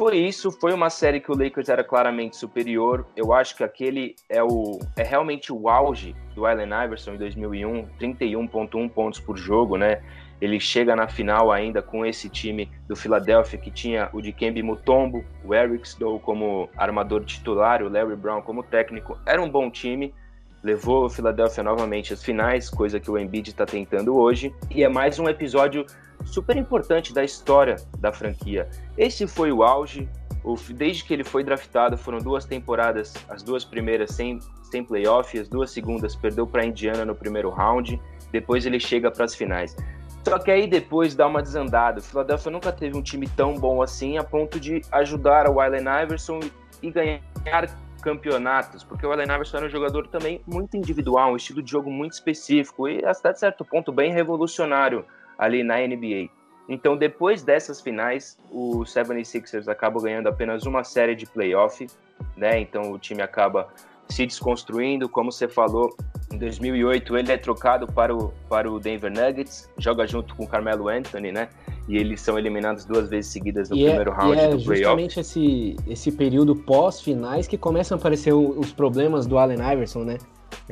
por 0.00 0.14
isso, 0.14 0.50
foi 0.50 0.72
uma 0.72 0.88
série 0.88 1.20
que 1.20 1.30
o 1.30 1.36
Lakers 1.36 1.68
era 1.68 1.84
claramente 1.84 2.34
superior. 2.34 3.06
Eu 3.14 3.34
acho 3.34 3.54
que 3.54 3.62
aquele 3.62 4.16
é, 4.30 4.42
o, 4.42 4.78
é 4.96 5.02
realmente 5.02 5.52
o 5.52 5.68
auge 5.68 6.16
do 6.34 6.46
Allen 6.46 6.70
Iverson 6.86 7.12
em 7.12 7.18
2001, 7.18 7.86
31.1 8.00 8.88
pontos 8.88 9.20
por 9.20 9.36
jogo, 9.36 9.76
né? 9.76 10.00
Ele 10.40 10.58
chega 10.58 10.96
na 10.96 11.06
final 11.06 11.52
ainda 11.52 11.82
com 11.82 12.06
esse 12.06 12.30
time 12.30 12.70
do 12.88 12.96
Philadelphia 12.96 13.58
que 13.58 13.70
tinha 13.70 14.08
o 14.14 14.22
Dikembe 14.22 14.62
Mutombo, 14.62 15.22
o 15.44 15.54
Eric 15.54 15.86
Stowe 15.86 16.18
como 16.18 16.70
armador 16.78 17.22
titular, 17.26 17.82
o 17.82 17.90
Larry 17.90 18.16
Brown 18.16 18.40
como 18.40 18.62
técnico. 18.62 19.18
Era 19.26 19.42
um 19.42 19.50
bom 19.50 19.70
time, 19.70 20.14
levou 20.62 21.04
o 21.04 21.10
Philadelphia 21.10 21.62
novamente 21.62 22.14
às 22.14 22.24
finais, 22.24 22.70
coisa 22.70 22.98
que 22.98 23.10
o 23.10 23.18
Embiid 23.18 23.50
está 23.50 23.66
tentando 23.66 24.16
hoje. 24.16 24.50
E 24.70 24.82
é 24.82 24.88
mais 24.88 25.18
um 25.18 25.28
episódio 25.28 25.84
super 26.30 26.56
importante 26.56 27.12
da 27.12 27.24
história 27.24 27.76
da 27.98 28.12
franquia. 28.12 28.68
Esse 28.96 29.26
foi 29.26 29.52
o 29.52 29.62
auge. 29.62 30.08
Desde 30.74 31.04
que 31.04 31.12
ele 31.12 31.24
foi 31.24 31.44
draftado, 31.44 31.98
foram 31.98 32.18
duas 32.18 32.46
temporadas, 32.46 33.12
as 33.28 33.42
duas 33.42 33.62
primeiras 33.62 34.12
sem, 34.12 34.38
sem 34.62 34.82
playoff, 34.82 35.38
as 35.38 35.48
duas 35.48 35.70
segundas 35.70 36.16
perdeu 36.16 36.46
para 36.46 36.64
Indiana 36.64 37.04
no 37.04 37.14
primeiro 37.14 37.50
round, 37.50 38.00
depois 38.32 38.64
ele 38.64 38.80
chega 38.80 39.10
para 39.10 39.26
as 39.26 39.34
finais. 39.34 39.76
Só 40.26 40.38
que 40.38 40.50
aí 40.50 40.66
depois 40.66 41.14
dá 41.14 41.26
uma 41.26 41.42
desandada. 41.42 42.00
O 42.00 42.02
Philadelphia 42.02 42.50
nunca 42.50 42.72
teve 42.72 42.96
um 42.96 43.02
time 43.02 43.28
tão 43.28 43.58
bom 43.58 43.82
assim 43.82 44.16
a 44.16 44.24
ponto 44.24 44.58
de 44.58 44.80
ajudar 44.92 45.46
o 45.48 45.60
Allen 45.60 45.84
Iverson 46.04 46.40
e 46.82 46.90
ganhar 46.90 47.68
campeonatos, 48.02 48.82
porque 48.82 49.06
o 49.06 49.12
Allen 49.12 49.26
Iverson 49.26 49.58
era 49.58 49.66
um 49.66 49.70
jogador 49.70 50.08
também 50.08 50.40
muito 50.46 50.74
individual, 50.74 51.32
um 51.32 51.36
estilo 51.36 51.62
de 51.62 51.70
jogo 51.70 51.90
muito 51.90 52.12
específico 52.12 52.88
e 52.88 53.04
até 53.04 53.34
certo 53.34 53.62
ponto 53.62 53.92
bem 53.92 54.10
revolucionário 54.10 55.04
ali 55.40 55.64
na 55.64 55.78
NBA. 55.78 56.28
Então, 56.68 56.96
depois 56.96 57.42
dessas 57.42 57.80
finais, 57.80 58.38
o 58.52 58.80
76ers 58.80 59.66
acaba 59.66 60.00
ganhando 60.00 60.28
apenas 60.28 60.66
uma 60.66 60.84
série 60.84 61.16
de 61.16 61.26
playoff, 61.26 61.84
né? 62.36 62.60
Então, 62.60 62.92
o 62.92 62.98
time 62.98 63.22
acaba 63.22 63.68
se 64.08 64.26
desconstruindo, 64.26 65.08
como 65.08 65.32
você 65.32 65.48
falou, 65.48 65.96
em 66.32 66.36
2008 66.36 67.16
ele 67.16 67.32
é 67.32 67.36
trocado 67.36 67.86
para 67.86 68.14
o, 68.14 68.32
para 68.48 68.70
o 68.70 68.78
Denver 68.78 69.10
Nuggets, 69.10 69.68
joga 69.78 70.06
junto 70.06 70.34
com 70.34 70.44
o 70.44 70.48
Carmelo 70.48 70.88
Anthony, 70.88 71.32
né? 71.32 71.48
E 71.88 71.96
eles 71.96 72.20
são 72.20 72.38
eliminados 72.38 72.84
duas 72.84 73.08
vezes 73.08 73.32
seguidas 73.32 73.70
no 73.70 73.76
e 73.76 73.86
é- 73.86 73.88
primeiro 73.88 74.10
é, 74.10 74.14
round 74.14 74.38
é 74.38 74.48
do 74.48 74.62
playoff. 74.62 74.76
justamente 74.76 75.20
esse, 75.20 75.76
esse 75.88 76.12
período 76.12 76.54
pós-finais 76.54 77.48
que 77.48 77.56
começam 77.56 77.96
a 77.96 77.98
aparecer 77.98 78.32
os 78.32 78.72
problemas 78.72 79.26
do 79.26 79.38
Allen 79.38 79.58
Iverson, 79.72 80.04
né? 80.04 80.18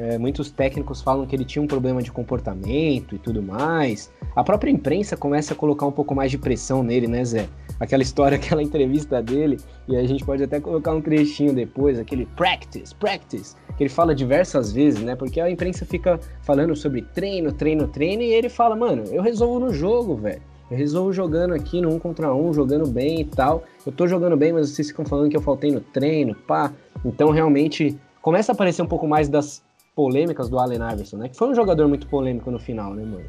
É, 0.00 0.16
muitos 0.16 0.48
técnicos 0.48 1.02
falam 1.02 1.26
que 1.26 1.34
ele 1.34 1.44
tinha 1.44 1.61
um 1.61 1.66
problema 1.66 2.00
de 2.00 2.12
comportamento 2.12 3.16
e 3.16 3.18
tudo 3.18 3.42
mais. 3.42 4.12
A 4.37 4.44
própria 4.44 4.70
imprensa 4.70 5.16
começa 5.16 5.54
a 5.54 5.56
colocar 5.56 5.87
um 5.87 5.90
pouco 5.90 6.14
mais 6.14 6.30
de 6.30 6.38
pressão 6.38 6.84
nele, 6.84 7.08
né, 7.08 7.24
Zé? 7.24 7.48
Aquela 7.80 8.04
história, 8.04 8.37
aquela 8.38 8.62
entrevista 8.62 9.20
dele, 9.20 9.58
e 9.88 9.96
a 9.96 10.06
gente 10.06 10.24
pode 10.24 10.40
até 10.40 10.61
colocar 10.61 10.94
um 10.94 11.00
trechinho 11.00 11.52
depois, 11.52 11.98
aquele 11.98 12.26
practice, 12.37 12.94
practice, 12.94 13.56
que 13.76 13.82
ele 13.82 13.90
fala 13.90 14.14
diversas 14.14 14.70
vezes, 14.70 15.02
né? 15.02 15.16
Porque 15.16 15.40
a 15.40 15.50
imprensa 15.50 15.84
fica 15.84 16.20
falando 16.42 16.76
sobre 16.76 17.02
treino, 17.02 17.50
treino, 17.50 17.88
treino, 17.88 18.22
e 18.22 18.32
ele 18.32 18.48
fala, 18.48 18.76
mano, 18.76 19.02
eu 19.11 19.20
resolvo 19.20 19.58
no 19.58 19.74
jogo, 19.74 20.14
velho. 20.14 20.42
Eu 20.70 20.76
resolvo 20.76 21.12
jogando 21.12 21.54
aqui 21.54 21.80
no 21.80 21.92
um 21.92 21.98
contra 21.98 22.32
um, 22.32 22.52
jogando 22.54 22.87
bem 22.87 23.22
e 23.22 23.24
tal. 23.24 23.64
Eu 23.84 23.90
tô 23.90 24.06
jogando 24.06 24.37
bem, 24.37 24.52
mas 24.52 24.70
vocês 24.70 24.88
ficam 24.88 25.04
falando 25.04 25.28
que 25.28 25.37
eu 25.37 25.40
faltei 25.40 25.72
no 25.72 25.80
treino, 25.80 26.37
pá. 26.37 26.72
Então, 27.04 27.30
realmente, 27.30 27.98
começa 28.22 28.52
a 28.52 28.54
aparecer 28.54 28.82
um 28.82 28.87
pouco 28.87 29.08
mais 29.08 29.28
das 29.28 29.66
polêmicas 29.98 30.48
do 30.48 30.61
Allen 30.61 30.78
Iverson, 30.92 31.16
né? 31.16 31.28
Que 31.28 31.37
foi 31.37 31.48
um 31.48 31.54
jogador 31.56 31.88
muito 31.88 32.06
polêmico 32.06 32.52
no 32.52 32.58
final, 32.61 32.94
né, 32.94 33.04
mano? 33.04 33.28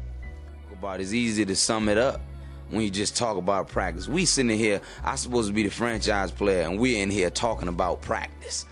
About 0.72 1.02
it's 1.02 1.12
easy 1.12 1.44
to 1.44 1.56
sum 1.56 1.88
it 1.90 1.98
up 1.98 2.20
when 2.70 2.82
you 2.82 2.90
just 2.92 3.16
talk 3.16 3.36
about 3.36 3.66
practice. 3.66 4.08
We 4.08 4.24
sitting 4.24 4.56
here, 4.56 4.80
I'm 5.04 5.16
supposed 5.16 5.48
to 5.48 5.52
be 5.52 5.64
the 5.64 5.70
franchise 5.70 6.30
player, 6.30 6.68
and 6.68 6.78
we're 6.78 7.02
in 7.02 7.10
here 7.10 7.28
talking 7.28 7.66
about 7.66 8.02
practice. 8.02 8.66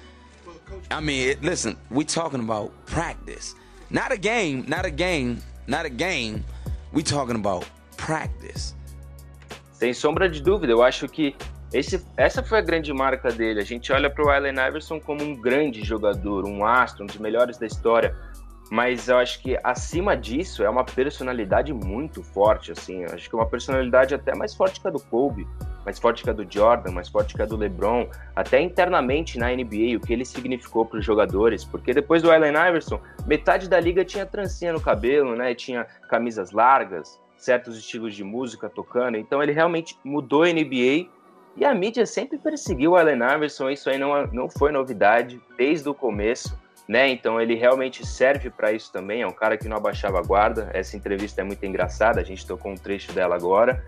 I 0.92 1.00
mean, 1.00 1.30
it, 1.30 1.42
listen, 1.42 1.76
we 1.90 2.04
talking 2.04 2.38
about 2.38 2.70
practice, 2.86 3.56
not 3.90 4.12
a 4.12 4.16
game, 4.16 4.64
not 4.68 4.86
a 4.86 4.92
game, 4.92 5.42
not 5.66 5.84
a 5.84 5.90
game. 5.90 6.44
We 6.92 7.02
talking 7.02 7.34
about 7.34 7.66
practice. 7.96 8.76
Sem 9.72 9.92
sombra 9.92 10.28
de 10.28 10.40
dúvida, 10.40 10.70
eu 10.70 10.84
acho 10.84 11.08
que 11.08 11.34
esse, 11.72 12.04
essa 12.16 12.42
foi 12.42 12.58
a 12.58 12.62
grande 12.62 12.92
marca 12.92 13.30
dele. 13.30 13.60
A 13.60 13.64
gente 13.64 13.92
olha 13.92 14.08
para 14.08 14.24
o 14.24 14.30
Allen 14.30 14.54
Iverson 14.68 14.98
como 14.98 15.22
um 15.22 15.34
grande 15.34 15.84
jogador, 15.84 16.46
um 16.46 16.64
astro, 16.64 17.04
um 17.04 17.06
dos 17.06 17.18
melhores 17.18 17.58
da 17.58 17.66
história. 17.66 18.16
Mas 18.70 19.08
eu 19.08 19.16
acho 19.16 19.40
que 19.40 19.58
acima 19.64 20.16
disso 20.16 20.62
é 20.62 20.68
uma 20.68 20.84
personalidade 20.84 21.72
muito 21.72 22.22
forte, 22.22 22.72
assim. 22.72 23.04
Eu 23.04 23.14
acho 23.14 23.28
que 23.28 23.34
é 23.34 23.38
uma 23.38 23.46
personalidade 23.46 24.14
até 24.14 24.34
mais 24.34 24.54
forte 24.54 24.80
que 24.80 24.86
a 24.86 24.90
do 24.90 25.00
Kobe, 25.00 25.46
mais 25.84 25.98
forte 25.98 26.22
que 26.22 26.28
a 26.28 26.34
do 26.34 26.46
Jordan, 26.48 26.92
mais 26.92 27.08
forte 27.08 27.34
que 27.34 27.40
a 27.40 27.46
do 27.46 27.56
LeBron, 27.56 28.10
até 28.36 28.60
internamente 28.60 29.38
na 29.38 29.48
NBA, 29.48 29.96
o 29.96 30.00
que 30.00 30.12
ele 30.12 30.24
significou 30.24 30.84
para 30.84 30.98
os 30.98 31.04
jogadores. 31.04 31.64
Porque 31.64 31.94
depois 31.94 32.22
do 32.22 32.30
Allen 32.30 32.52
Iverson, 32.68 33.00
metade 33.26 33.68
da 33.68 33.80
liga 33.80 34.04
tinha 34.04 34.26
trancinha 34.26 34.72
no 34.72 34.80
cabelo, 34.80 35.34
né? 35.34 35.54
Tinha 35.54 35.84
camisas 36.08 36.50
largas, 36.50 37.18
certos 37.38 37.78
estilos 37.78 38.14
de 38.14 38.22
música 38.22 38.68
tocando. 38.68 39.16
Então 39.16 39.42
ele 39.42 39.52
realmente 39.52 39.98
mudou 40.04 40.42
a 40.42 40.52
NBA 40.52 41.08
e 41.58 41.64
a 41.64 41.74
mídia 41.74 42.06
sempre 42.06 42.38
perseguiu 42.38 42.92
o 42.92 42.96
Allen 42.96 43.18
Iverson, 43.34 43.70
isso 43.70 43.90
aí 43.90 43.98
não, 43.98 44.26
não 44.28 44.48
foi 44.48 44.70
novidade 44.70 45.40
desde 45.56 45.88
o 45.88 45.94
começo, 45.94 46.56
né? 46.86 47.08
Então 47.08 47.40
ele 47.40 47.56
realmente 47.56 48.06
serve 48.06 48.48
para 48.48 48.72
isso 48.72 48.92
também, 48.92 49.22
é 49.22 49.26
um 49.26 49.32
cara 49.32 49.56
que 49.58 49.68
não 49.68 49.76
abaixava 49.76 50.18
a 50.18 50.22
guarda. 50.22 50.70
Essa 50.72 50.96
entrevista 50.96 51.40
é 51.40 51.44
muito 51.44 51.64
engraçada, 51.66 52.20
a 52.20 52.24
gente 52.24 52.46
tocou 52.46 52.70
um 52.70 52.76
trecho 52.76 53.12
dela 53.12 53.34
agora. 53.34 53.84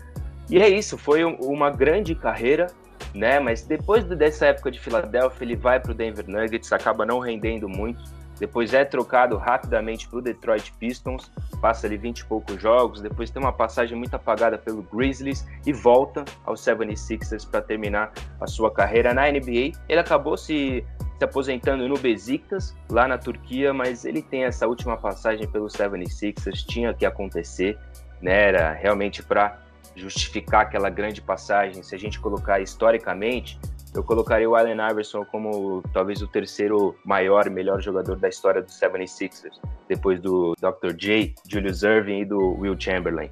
E 0.49 0.61
é 0.61 0.67
isso, 0.67 0.97
foi 0.97 1.23
uma 1.23 1.69
grande 1.69 2.13
carreira, 2.13 2.67
né? 3.15 3.39
Mas 3.39 3.61
depois 3.61 4.03
dessa 4.03 4.47
época 4.47 4.69
de 4.69 4.79
Filadélfia, 4.79 5.45
ele 5.45 5.55
vai 5.55 5.79
para 5.79 5.91
o 5.91 5.95
Denver 5.95 6.27
Nuggets, 6.27 6.73
acaba 6.73 7.05
não 7.05 7.19
rendendo 7.19 7.69
muito 7.69 8.01
depois 8.41 8.73
é 8.73 8.83
trocado 8.83 9.37
rapidamente 9.37 10.07
para 10.07 10.17
o 10.17 10.21
Detroit 10.21 10.73
Pistons, 10.79 11.31
passa 11.61 11.85
ali 11.85 11.95
20 11.95 12.21
e 12.21 12.25
poucos 12.25 12.59
jogos, 12.59 12.99
depois 12.99 13.29
tem 13.29 13.39
uma 13.39 13.53
passagem 13.53 13.95
muito 13.95 14.15
apagada 14.15 14.57
pelo 14.57 14.81
Grizzlies 14.81 15.47
e 15.63 15.71
volta 15.71 16.25
aos 16.43 16.59
76ers 16.61 17.47
para 17.47 17.61
terminar 17.61 18.11
a 18.39 18.47
sua 18.47 18.71
carreira 18.73 19.13
na 19.13 19.29
NBA. 19.29 19.77
Ele 19.87 19.99
acabou 19.99 20.35
se, 20.35 20.83
se 21.19 21.23
aposentando 21.23 21.87
no 21.87 21.99
Besiktas, 21.99 22.75
lá 22.89 23.07
na 23.07 23.19
Turquia, 23.19 23.75
mas 23.75 24.05
ele 24.05 24.23
tem 24.23 24.43
essa 24.45 24.65
última 24.65 24.97
passagem 24.97 25.47
pelo 25.47 25.67
76ers, 25.67 26.65
tinha 26.65 26.95
que 26.95 27.05
acontecer, 27.05 27.77
né? 28.19 28.47
Era 28.47 28.71
realmente 28.71 29.21
para 29.21 29.59
justificar 29.95 30.61
aquela 30.61 30.89
grande 30.89 31.21
passagem. 31.21 31.83
Se 31.83 31.93
a 31.93 31.99
gente 31.99 32.19
colocar 32.19 32.59
historicamente, 32.59 33.59
eu 33.93 34.03
colocaria 34.03 34.49
o 34.49 34.55
Allen 34.55 34.77
Iverson 34.91 35.25
como 35.25 35.83
talvez 35.93 36.21
o 36.21 36.27
terceiro 36.27 36.95
maior 37.03 37.47
e 37.47 37.49
melhor 37.49 37.81
jogador 37.81 38.15
da 38.15 38.29
história 38.29 38.61
do 38.61 38.69
76ers, 38.69 39.59
depois 39.87 40.19
do 40.19 40.53
Dr. 40.59 40.93
J, 40.95 41.35
Julius 41.47 41.83
Irving 41.83 42.21
e 42.21 42.25
do 42.25 42.57
Will 42.59 42.75
Chamberlain. 42.79 43.29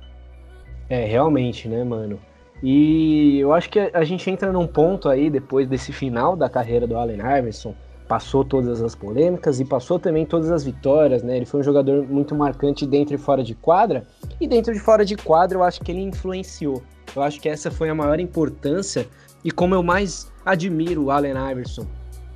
É, 0.89 1.05
realmente, 1.05 1.67
né, 1.67 1.83
mano? 1.83 2.19
E 2.61 3.39
eu 3.39 3.53
acho 3.53 3.69
que 3.69 3.79
a 3.79 4.03
gente 4.03 4.29
entra 4.29 4.51
num 4.51 4.67
ponto 4.67 5.07
aí, 5.07 5.29
depois 5.29 5.67
desse 5.67 5.93
final 5.93 6.35
da 6.35 6.49
carreira 6.49 6.85
do 6.85 6.97
Allen 6.97 7.19
Iverson, 7.19 7.73
passou 8.05 8.43
todas 8.43 8.81
as 8.81 8.95
polêmicas 8.95 9.59
e 9.59 9.65
passou 9.65 9.99
também 9.99 10.25
todas 10.25 10.51
as 10.51 10.65
vitórias, 10.65 11.23
né? 11.23 11.37
Ele 11.37 11.45
foi 11.45 11.61
um 11.61 11.63
jogador 11.63 12.03
muito 12.05 12.35
marcante 12.35 12.85
dentro 12.85 13.13
e 13.13 13.17
fora 13.17 13.43
de 13.43 13.53
quadra, 13.53 14.03
e 14.41 14.47
dentro 14.47 14.73
e 14.73 14.79
fora 14.79 15.05
de 15.05 15.15
quadra 15.15 15.57
eu 15.57 15.63
acho 15.63 15.79
que 15.81 15.91
ele 15.91 16.01
influenciou. 16.01 16.83
Eu 17.15 17.21
acho 17.21 17.39
que 17.39 17.49
essa 17.49 17.69
foi 17.69 17.89
a 17.89 17.95
maior 17.95 18.19
importância 18.19 19.07
e 19.43 19.51
como 19.51 19.75
eu 19.75 19.83
mais 19.83 20.31
admiro 20.45 21.05
o 21.05 21.11
Allen 21.11 21.33
Iverson, 21.51 21.85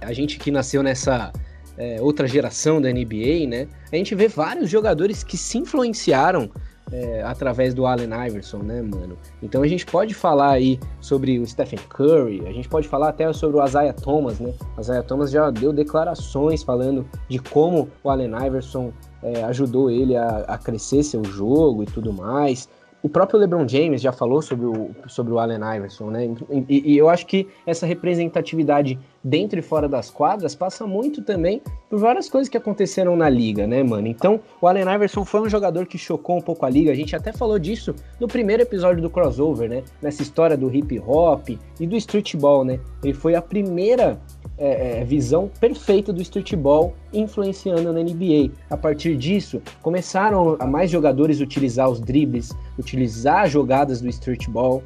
a 0.02 0.14
gente 0.14 0.38
que 0.38 0.52
nasceu 0.52 0.84
nessa 0.84 1.32
é, 1.78 2.02
outra 2.02 2.28
geração 2.28 2.82
da 2.82 2.90
NBA, 2.92 3.48
né? 3.48 3.68
A 3.92 3.96
gente 3.96 4.14
vê 4.16 4.28
vários 4.28 4.70
jogadores 4.70 5.24
que 5.24 5.38
se 5.38 5.58
influenciaram 5.58 6.50
é, 6.92 7.24
através 7.24 7.74
do 7.74 7.86
Allen 7.86 8.10
Iverson, 8.28 8.60
né, 8.60 8.82
mano? 8.82 9.18
Então 9.42 9.64
a 9.64 9.68
gente 9.68 9.86
pode 9.86 10.14
falar 10.14 10.52
aí 10.52 10.80
sobre 11.02 11.40
o 11.40 11.46
Stephen 11.46 11.80
Curry, 11.90 12.46
a 12.46 12.52
gente 12.52 12.70
pode 12.70 12.88
falar 12.88 13.10
até 13.10 13.32
sobre 13.34 13.58
o 13.58 13.66
Isaiah 13.66 13.94
Thomas, 13.94 14.40
né? 14.40 14.54
O 14.78 14.82
Isaiah 14.82 15.04
Thomas 15.04 15.32
já 15.32 15.50
deu 15.50 15.74
declarações 15.74 16.62
falando 16.62 17.08
de 17.30 17.40
como 17.40 17.90
o 18.04 18.10
Allen 18.10 18.32
Iverson 18.46 18.94
é, 19.22 19.44
ajudou 19.46 19.90
ele 19.90 20.16
a, 20.16 20.46
a 20.48 20.58
crescer 20.58 21.04
seu 21.04 21.24
jogo 21.24 21.84
e 21.84 21.86
tudo 21.86 22.14
mais. 22.14 22.70
O 23.04 23.10
próprio 23.10 23.38
LeBron 23.38 23.68
James 23.68 24.02
já 24.02 24.14
falou 24.14 24.42
sobre 24.42 24.66
o, 24.66 24.92
sobre 25.10 25.34
o 25.34 25.38
Allen 25.38 25.60
Iverson, 25.76 26.10
né? 26.10 26.34
E, 26.70 26.94
e, 26.94 26.98
eu 26.98 27.10
acho 27.10 27.26
que 27.26 27.50
essa 27.66 27.86
representatividade 27.86 28.98
dentro 29.22 29.60
e 29.60 29.62
fora 29.62 29.90
das 29.90 30.10
quadras 30.10 30.56
passa 30.56 30.88
muito 30.88 31.22
também 31.22 31.62
por 31.90 32.00
várias 32.00 32.30
coisas 32.30 32.48
que 32.48 32.56
aconteceram 32.56 33.18
na 33.18 33.28
liga, 33.28 33.68
né, 33.68 33.84
mano? 33.84 34.08
Então, 34.08 34.40
o 34.62 34.68
Allen 34.70 34.86
Iverson 34.96 35.26
foi 35.26 35.42
um 35.42 35.50
jogador 35.50 35.86
que 35.86 35.98
chocou 35.98 36.38
um 36.38 36.42
pouco 36.42 36.66
a 36.66 36.70
liga. 36.70 36.94
A 36.94 36.96
gente 36.96 37.14
até 37.14 37.34
falou 37.34 37.60
disso 37.60 37.94
no 38.22 38.28
primeiro 38.28 38.64
episódio 38.64 39.02
do 39.02 39.10
crossover, 39.10 39.70
né? 39.70 39.84
Nessa 40.02 40.22
história 40.22 40.56
do 40.56 40.74
hip 40.74 40.98
hop 41.06 41.50
e 41.82 41.86
do 41.86 41.98
streetball, 41.98 42.64
né? 42.64 42.80
Ele 43.04 43.14
foi 43.14 43.36
a 43.36 43.42
primeira 43.42 44.18
é, 44.58 45.00
é, 45.00 45.04
visão 45.04 45.50
perfeita 45.60 46.14
do 46.14 46.22
streetball 46.22 46.94
influenciando 47.12 47.92
na 47.92 48.02
NBA. 48.02 48.52
A 48.70 48.78
partir 48.78 49.16
disso, 49.16 49.62
começaram 49.82 50.56
a 50.60 50.66
mais 50.66 50.92
jogadores 50.92 51.40
utilizar 51.40 51.90
os 51.90 52.00
dribles, 52.00 52.52
utilizar 52.78 53.50
jogadas 53.50 54.02
do 54.02 54.08
streetball. 54.10 54.84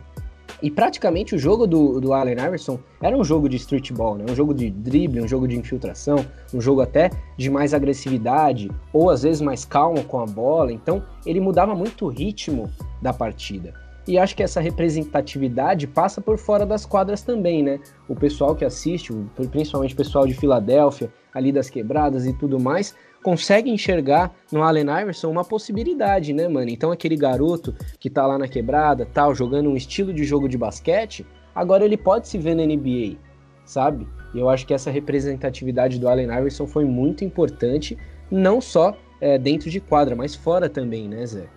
E 0.62 0.72
praticamente 0.72 1.36
o 1.36 1.38
jogo 1.38 1.68
do, 1.68 2.00
do 2.00 2.14
Allen 2.14 2.34
Iverson 2.34 2.80
era 3.02 3.16
um 3.16 3.24
jogo 3.24 3.48
de 3.48 3.58
streetball, 3.58 4.16
né? 4.16 4.26
um 4.28 4.34
jogo 4.36 4.54
de 4.54 4.72
drible, 4.72 5.22
um 5.22 5.28
jogo 5.28 5.48
de 5.48 5.56
infiltração, 5.56 6.26
um 6.54 6.60
jogo 6.60 6.82
até 6.82 7.12
de 7.38 7.50
mais 7.50 7.74
agressividade, 7.74 8.72
ou 8.92 9.10
às 9.10 9.22
vezes 9.22 9.42
mais 9.42 9.66
calmo 9.66 10.04
com 10.06 10.20
a 10.20 10.26
bola. 10.26 10.72
Então 10.72 11.04
ele 11.26 11.40
mudava 11.40 11.76
muito 11.76 12.06
o 12.06 12.10
ritmo 12.10 12.72
da 13.02 13.14
partida. 13.14 13.87
E 14.08 14.18
acho 14.18 14.36
que 14.36 14.44
essa 14.44 14.62
representatividade 14.62 15.86
passa 15.86 16.22
por 16.22 16.38
fora 16.38 16.66
das 16.66 16.86
quadras 16.86 17.22
também, 17.22 17.62
né? 17.62 17.80
O 18.08 18.16
pessoal 18.16 18.56
que 18.56 18.64
assiste, 18.64 19.12
principalmente 19.52 19.94
o 19.94 19.98
pessoal 19.98 20.26
de 20.26 20.34
Filadélfia, 20.34 21.12
ali 21.34 21.52
das 21.52 21.70
quebradas 21.70 22.26
e 22.26 22.32
tudo 22.32 22.58
mais, 22.58 22.96
consegue 23.22 23.70
enxergar 23.70 24.34
no 24.50 24.64
Allen 24.64 24.86
Iverson 25.02 25.30
uma 25.30 25.44
possibilidade, 25.44 26.32
né, 26.32 26.48
mano? 26.48 26.70
Então 26.70 26.92
aquele 26.92 27.18
garoto 27.18 27.76
que 28.00 28.10
tá 28.10 28.26
lá 28.26 28.38
na 28.38 28.48
quebrada, 28.48 29.06
tal, 29.06 29.36
jogando 29.36 29.70
um 29.70 29.76
estilo 29.76 30.14
de 30.14 30.24
jogo 30.24 30.48
de 30.48 30.58
basquete, 30.58 31.26
agora 31.54 31.84
ele 31.84 31.98
pode 31.98 32.30
se 32.30 32.38
ver 32.38 32.56
na 32.56 32.66
NBA, 32.66 33.18
sabe? 33.66 34.08
E 34.34 34.40
eu 34.40 34.48
acho 34.48 34.66
que 34.66 34.74
essa 34.74 34.90
representatividade 34.90 36.00
do 36.00 36.08
Allen 36.08 36.32
Iverson 36.32 36.66
foi 36.66 36.86
muito 36.86 37.26
importante, 37.26 37.98
não 38.32 38.62
só 38.62 38.96
é, 39.20 39.38
dentro 39.38 39.70
de 39.70 39.82
quadra, 39.82 40.16
mas 40.16 40.34
fora 40.34 40.70
também, 40.70 41.10
né, 41.10 41.26
Zé? 41.26 41.57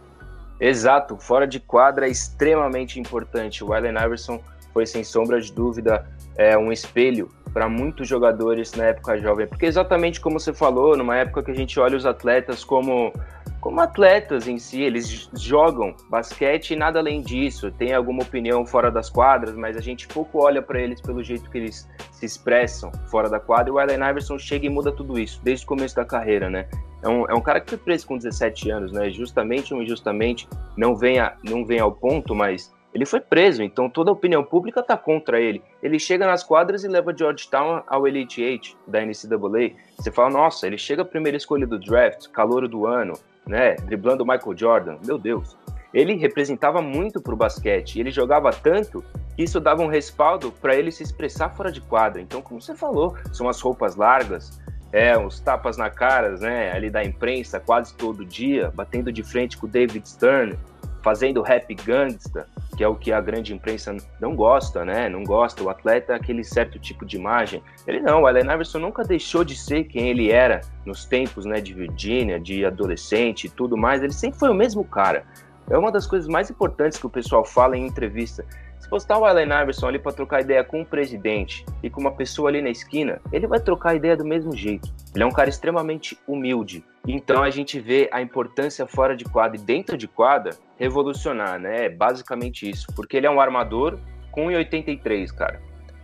Exato, 0.60 1.16
fora 1.16 1.46
de 1.46 1.58
quadra 1.58 2.06
é 2.06 2.10
extremamente 2.10 3.00
importante. 3.00 3.64
O 3.64 3.72
Allen 3.72 3.94
Iverson 3.96 4.40
foi, 4.74 4.86
sem 4.86 5.02
sombra 5.02 5.40
de 5.40 5.52
dúvida, 5.52 6.06
é, 6.36 6.56
um 6.56 6.70
espelho 6.70 7.30
para 7.52 7.68
muitos 7.68 8.06
jogadores 8.06 8.72
na 8.74 8.84
época 8.86 9.18
jovem. 9.18 9.46
Porque 9.46 9.66
exatamente 9.66 10.20
como 10.20 10.38
você 10.38 10.52
falou, 10.52 10.96
numa 10.96 11.16
época 11.16 11.42
que 11.42 11.50
a 11.50 11.54
gente 11.54 11.80
olha 11.80 11.96
os 11.96 12.06
atletas 12.06 12.62
como, 12.62 13.12
como 13.60 13.80
atletas 13.80 14.46
em 14.46 14.58
si, 14.58 14.82
eles 14.82 15.28
jogam 15.34 15.94
basquete 16.08 16.72
e 16.72 16.76
nada 16.76 16.98
além 16.98 17.22
disso. 17.22 17.70
Tem 17.72 17.94
alguma 17.94 18.22
opinião 18.22 18.64
fora 18.64 18.90
das 18.90 19.10
quadras, 19.10 19.54
mas 19.56 19.76
a 19.76 19.80
gente 19.80 20.06
pouco 20.06 20.44
olha 20.44 20.62
para 20.62 20.80
eles 20.80 21.00
pelo 21.00 21.22
jeito 21.22 21.50
que 21.50 21.58
eles 21.58 21.88
se 22.12 22.26
expressam 22.26 22.92
fora 23.10 23.28
da 23.28 23.40
quadra. 23.40 23.70
E 23.70 23.72
o 23.72 23.78
Allen 23.78 24.10
Iverson 24.10 24.38
chega 24.38 24.66
e 24.66 24.68
muda 24.68 24.92
tudo 24.92 25.18
isso, 25.18 25.40
desde 25.42 25.64
o 25.64 25.68
começo 25.68 25.96
da 25.96 26.04
carreira, 26.04 26.48
né? 26.48 26.68
É 27.02 27.08
um, 27.08 27.24
é 27.28 27.34
um 27.34 27.40
cara 27.40 27.60
que 27.60 27.70
foi 27.70 27.78
preso 27.78 28.06
com 28.06 28.16
17 28.16 28.70
anos, 28.70 28.92
né? 28.92 29.10
Justamente 29.10 29.72
ou 29.72 29.82
injustamente, 29.82 30.48
não 30.76 30.94
vem, 30.94 31.18
a, 31.18 31.34
não 31.42 31.64
vem 31.64 31.80
ao 31.80 31.92
ponto, 31.92 32.34
mas 32.34 32.72
ele 32.92 33.06
foi 33.06 33.20
preso, 33.20 33.62
então 33.62 33.88
toda 33.88 34.10
a 34.10 34.12
opinião 34.12 34.42
pública 34.42 34.82
tá 34.82 34.96
contra 34.96 35.40
ele. 35.40 35.62
Ele 35.82 35.98
chega 35.98 36.26
nas 36.26 36.42
quadras 36.42 36.82
e 36.82 36.88
leva 36.88 37.16
Georgetown 37.16 37.82
ao 37.86 38.06
Elite 38.06 38.42
Eight 38.42 38.76
da 38.86 39.00
NCAA. 39.00 39.76
Você 39.96 40.10
fala, 40.10 40.30
nossa, 40.30 40.66
ele 40.66 40.76
chega 40.76 41.04
primeira 41.04 41.36
escolha 41.36 41.66
do 41.66 41.78
draft, 41.78 42.28
calor 42.28 42.66
do 42.66 42.86
ano, 42.86 43.14
né? 43.46 43.76
Driblando 43.76 44.24
o 44.24 44.26
Michael 44.26 44.56
Jordan. 44.56 44.98
Meu 45.04 45.18
Deus. 45.18 45.56
Ele 45.94 46.14
representava 46.14 46.82
muito 46.82 47.20
pro 47.20 47.36
basquete. 47.36 47.98
Ele 47.98 48.10
jogava 48.10 48.50
tanto 48.50 49.04
que 49.36 49.42
isso 49.44 49.60
dava 49.60 49.82
um 49.82 49.88
respaldo 49.88 50.52
para 50.52 50.74
ele 50.74 50.90
se 50.90 51.02
expressar 51.02 51.50
fora 51.50 51.70
de 51.70 51.80
quadra. 51.80 52.20
Então, 52.20 52.42
como 52.42 52.60
você 52.60 52.74
falou, 52.74 53.16
são 53.32 53.48
as 53.48 53.60
roupas 53.60 53.96
largas, 53.96 54.60
é, 54.92 55.16
uns 55.16 55.40
tapas 55.40 55.76
na 55.76 55.90
cara, 55.90 56.36
né, 56.36 56.72
ali 56.72 56.90
da 56.90 57.04
imprensa 57.04 57.60
quase 57.60 57.94
todo 57.94 58.24
dia, 58.24 58.72
batendo 58.74 59.12
de 59.12 59.22
frente 59.22 59.56
com 59.56 59.66
o 59.66 59.68
David 59.68 60.08
Stern, 60.08 60.56
fazendo 61.02 61.42
rap 61.42 61.74
gangsta, 61.74 62.46
que 62.76 62.84
é 62.84 62.88
o 62.88 62.94
que 62.94 63.12
a 63.12 63.20
grande 63.20 63.52
imprensa 63.52 63.96
não 64.20 64.34
gosta, 64.34 64.84
né? 64.84 65.08
Não 65.08 65.24
gosta. 65.24 65.62
O 65.62 65.68
atleta 65.68 66.12
é 66.12 66.16
aquele 66.16 66.44
certo 66.44 66.78
tipo 66.78 67.04
de 67.04 67.16
imagem. 67.16 67.62
Ele 67.86 68.00
não, 68.00 68.22
o 68.22 68.26
Allen 68.26 68.44
Iverson 68.44 68.78
nunca 68.78 69.02
deixou 69.02 69.44
de 69.44 69.56
ser 69.56 69.84
quem 69.84 70.08
ele 70.08 70.30
era 70.30 70.60
nos 70.84 71.04
tempos, 71.04 71.44
né, 71.44 71.60
de 71.60 71.74
Virgínia, 71.74 72.38
de 72.38 72.64
adolescente 72.64 73.46
e 73.46 73.50
tudo 73.50 73.76
mais. 73.76 74.02
Ele 74.02 74.12
sempre 74.12 74.38
foi 74.38 74.50
o 74.50 74.54
mesmo 74.54 74.84
cara. 74.84 75.24
É 75.68 75.76
uma 75.76 75.92
das 75.92 76.06
coisas 76.06 76.28
mais 76.28 76.50
importantes 76.50 76.98
que 76.98 77.06
o 77.06 77.10
pessoal 77.10 77.44
fala 77.44 77.76
em 77.76 77.86
entrevista. 77.86 78.44
Postar 78.90 79.18
o 79.18 79.24
Allen 79.24 79.46
Iverson 79.62 79.86
ali 79.86 79.98
para 80.00 80.12
trocar 80.12 80.40
ideia 80.40 80.64
com 80.64 80.82
o 80.82 80.84
presidente 80.84 81.64
e 81.80 81.88
com 81.88 82.00
uma 82.00 82.10
pessoa 82.10 82.50
ali 82.50 82.60
na 82.60 82.70
esquina, 82.70 83.20
ele 83.32 83.46
vai 83.46 83.60
trocar 83.60 83.94
ideia 83.94 84.16
do 84.16 84.24
mesmo 84.24 84.54
jeito. 84.54 84.92
Ele 85.14 85.22
é 85.22 85.26
um 85.26 85.30
cara 85.30 85.48
extremamente 85.48 86.18
humilde. 86.26 86.84
Então 87.06 87.42
a 87.42 87.50
gente 87.50 87.78
vê 87.78 88.10
a 88.12 88.20
importância 88.20 88.86
fora 88.86 89.16
de 89.16 89.24
quadra 89.24 89.56
e 89.56 89.62
dentro 89.62 89.96
de 89.96 90.08
quadra 90.08 90.56
revolucionar, 90.76 91.58
né? 91.58 91.86
É 91.86 91.88
basicamente 91.88 92.68
isso. 92.68 92.88
Porque 92.96 93.16
ele 93.16 93.26
é 93.26 93.30
um 93.30 93.40
armador 93.40 93.96
com 94.32 94.48
1,83, 94.48 95.32
cara. 95.32 95.62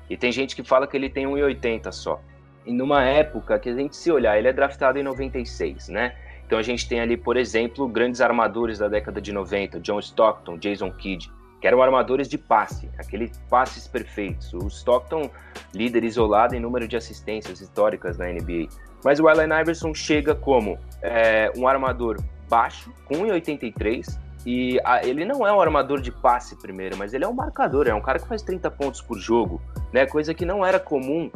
E 0.08 0.16
tem 0.16 0.30
gente 0.30 0.54
que 0.54 0.62
fala 0.62 0.86
que 0.86 0.96
ele 0.96 1.10
tem 1.10 1.26
1,80 1.26 1.90
só. 1.90 2.20
E 2.64 2.72
numa 2.72 3.02
época 3.02 3.58
que 3.58 3.68
a 3.68 3.74
gente 3.74 3.96
se 3.96 4.10
olhar, 4.12 4.38
ele 4.38 4.48
é 4.48 4.52
draftado 4.52 4.98
em 4.98 5.02
96, 5.02 5.88
né? 5.88 6.14
Então 6.46 6.58
a 6.58 6.62
gente 6.62 6.88
tem 6.88 7.00
ali, 7.00 7.16
por 7.16 7.36
exemplo, 7.36 7.88
grandes 7.88 8.20
armadores 8.20 8.78
da 8.78 8.86
década 8.86 9.20
de 9.20 9.32
90, 9.32 9.80
John 9.80 9.98
Stockton, 9.98 10.56
Jason 10.58 10.92
Kidd, 10.92 11.28
que 11.66 11.68
eram 11.68 11.82
armadores 11.82 12.28
de 12.28 12.38
passe, 12.38 12.88
aqueles 12.96 13.36
passes 13.50 13.88
perfeitos. 13.88 14.54
O 14.54 14.68
Stockton, 14.68 15.28
líder 15.74 16.04
isolado 16.04 16.54
em 16.54 16.60
número 16.60 16.86
de 16.86 16.96
assistências 16.96 17.60
históricas 17.60 18.16
na 18.16 18.26
NBA. 18.26 18.68
Mas 19.04 19.18
o 19.18 19.26
Allen 19.26 19.48
Iverson 19.62 19.92
chega 19.92 20.32
como 20.32 20.78
é, 21.02 21.50
um 21.56 21.66
armador 21.66 22.18
baixo, 22.48 22.92
com 23.04 23.16
1,83, 23.16 24.16
e 24.46 24.80
a, 24.84 25.04
ele 25.04 25.24
não 25.24 25.44
é 25.44 25.52
um 25.52 25.60
armador 25.60 26.00
de 26.00 26.12
passe 26.12 26.54
primeiro, 26.54 26.96
mas 26.96 27.12
ele 27.12 27.24
é 27.24 27.28
um 27.28 27.34
marcador, 27.34 27.88
é 27.88 27.94
um 27.94 28.00
cara 28.00 28.20
que 28.20 28.28
faz 28.28 28.42
30 28.42 28.70
pontos 28.70 29.02
por 29.02 29.18
jogo, 29.18 29.60
né? 29.92 30.06
Coisa 30.06 30.32
que 30.32 30.44
não 30.44 30.64
era 30.64 30.78
comum 30.78 31.28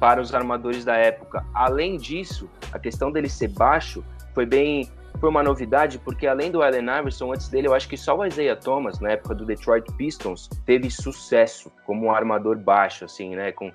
para 0.00 0.20
os 0.20 0.34
armadores 0.34 0.84
da 0.84 0.96
época. 0.96 1.46
Além 1.54 1.98
disso, 1.98 2.50
a 2.72 2.80
questão 2.80 3.12
dele 3.12 3.28
ser 3.28 3.48
baixo 3.48 4.04
foi 4.34 4.44
bem 4.44 4.90
foi 5.18 5.28
uma 5.28 5.42
novidade, 5.42 5.98
porque 5.98 6.26
além 6.26 6.50
do 6.50 6.62
Allen 6.62 6.86
Iverson, 7.00 7.32
antes 7.32 7.48
dele, 7.48 7.68
eu 7.68 7.74
acho 7.74 7.88
que 7.88 7.96
só 7.96 8.16
o 8.16 8.24
Isaiah 8.24 8.56
Thomas, 8.56 9.00
na 9.00 9.10
época 9.10 9.34
do 9.34 9.44
Detroit 9.44 9.90
Pistons, 9.96 10.48
teve 10.64 10.90
sucesso 10.90 11.70
como 11.84 12.06
um 12.06 12.12
armador 12.12 12.56
baixo, 12.56 13.04
assim, 13.04 13.34
né? 13.34 13.52
Com 13.52 13.72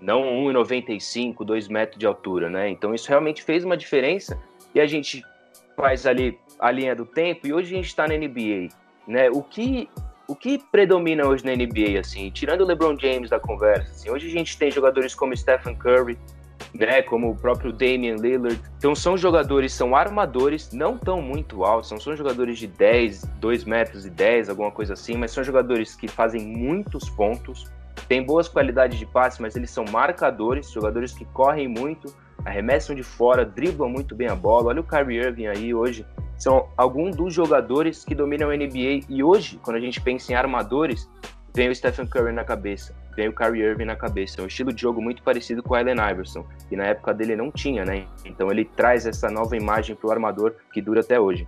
não 0.00 0.22
1,95, 0.22 1.44
2 1.44 1.68
metros 1.68 1.98
de 1.98 2.06
altura, 2.06 2.50
né? 2.50 2.68
Então 2.68 2.94
isso 2.94 3.08
realmente 3.08 3.42
fez 3.42 3.64
uma 3.64 3.76
diferença 3.76 4.38
e 4.74 4.80
a 4.80 4.86
gente 4.86 5.24
faz 5.76 6.06
ali 6.06 6.38
a 6.58 6.70
linha 6.70 6.94
do 6.94 7.06
tempo 7.06 7.46
e 7.46 7.52
hoje 7.52 7.72
a 7.72 7.76
gente 7.76 7.86
está 7.86 8.06
na 8.06 8.16
NBA, 8.16 8.68
né? 9.06 9.30
O 9.30 9.42
que 9.42 9.88
o 10.26 10.34
que 10.34 10.58
predomina 10.58 11.26
hoje 11.26 11.44
na 11.44 11.54
NBA, 11.54 12.00
assim, 12.00 12.30
tirando 12.30 12.62
o 12.62 12.64
LeBron 12.64 12.98
James 12.98 13.28
da 13.28 13.38
conversa, 13.38 13.90
assim, 13.90 14.10
hoje 14.10 14.26
a 14.26 14.30
gente 14.30 14.56
tem 14.56 14.70
jogadores 14.70 15.14
como 15.14 15.36
Stephen 15.36 15.76
Curry, 15.76 16.18
né, 16.74 17.02
como 17.02 17.30
o 17.30 17.36
próprio 17.36 17.72
Damian 17.72 18.16
Lillard. 18.16 18.60
Então 18.78 18.94
são 18.94 19.16
jogadores, 19.16 19.72
são 19.72 19.94
armadores, 19.94 20.72
não 20.72 20.98
tão 20.98 21.22
muito 21.22 21.64
altos, 21.64 21.88
são, 21.88 22.00
são 22.00 22.16
jogadores 22.16 22.58
de 22.58 22.66
10, 22.66 23.22
2 23.40 23.64
metros 23.64 24.04
e 24.04 24.10
10, 24.10 24.48
alguma 24.48 24.70
coisa 24.70 24.94
assim, 24.94 25.16
mas 25.16 25.30
são 25.30 25.44
jogadores 25.44 25.94
que 25.94 26.08
fazem 26.08 26.44
muitos 26.44 27.08
pontos, 27.10 27.70
têm 28.08 28.22
boas 28.22 28.48
qualidades 28.48 28.98
de 28.98 29.06
passe, 29.06 29.40
mas 29.40 29.54
eles 29.54 29.70
são 29.70 29.84
marcadores, 29.90 30.70
jogadores 30.70 31.12
que 31.12 31.24
correm 31.26 31.68
muito, 31.68 32.14
arremessam 32.44 32.94
de 32.94 33.02
fora, 33.02 33.44
driblam 33.44 33.88
muito 33.88 34.14
bem 34.14 34.28
a 34.28 34.34
bola. 34.34 34.68
Olha 34.68 34.80
o 34.80 34.84
Kyrie 34.84 35.18
Irving 35.18 35.46
aí 35.46 35.74
hoje, 35.74 36.04
são 36.36 36.68
alguns 36.76 37.16
dos 37.16 37.32
jogadores 37.32 38.04
que 38.04 38.14
dominam 38.14 38.50
a 38.50 38.56
NBA 38.56 39.06
e 39.08 39.22
hoje, 39.22 39.58
quando 39.62 39.76
a 39.76 39.80
gente 39.80 40.00
pensa 40.00 40.32
em 40.32 40.34
armadores, 40.34 41.08
vem 41.54 41.70
o 41.70 41.74
Stephen 41.74 42.06
Curry 42.06 42.32
na 42.32 42.44
cabeça, 42.44 42.94
vem 43.16 43.28
o 43.28 43.32
Kyrie 43.34 43.62
Irving 43.62 43.84
na 43.84 43.96
cabeça. 43.96 44.40
É 44.40 44.44
um 44.44 44.46
estilo 44.46 44.72
de 44.72 44.80
jogo 44.80 45.00
muito 45.00 45.22
parecido 45.22 45.62
com 45.62 45.74
o 45.74 45.76
Allen 45.76 45.96
Iverson, 46.10 46.46
e 46.70 46.76
na 46.76 46.84
época 46.84 47.14
dele 47.14 47.36
não 47.36 47.50
tinha, 47.50 47.84
né? 47.84 48.04
Então 48.24 48.50
ele 48.50 48.64
traz 48.64 49.06
essa 49.06 49.30
nova 49.30 49.56
imagem 49.56 49.96
pro 49.96 50.10
armador 50.10 50.54
que 50.72 50.80
dura 50.80 51.00
até 51.00 51.18
hoje. 51.18 51.46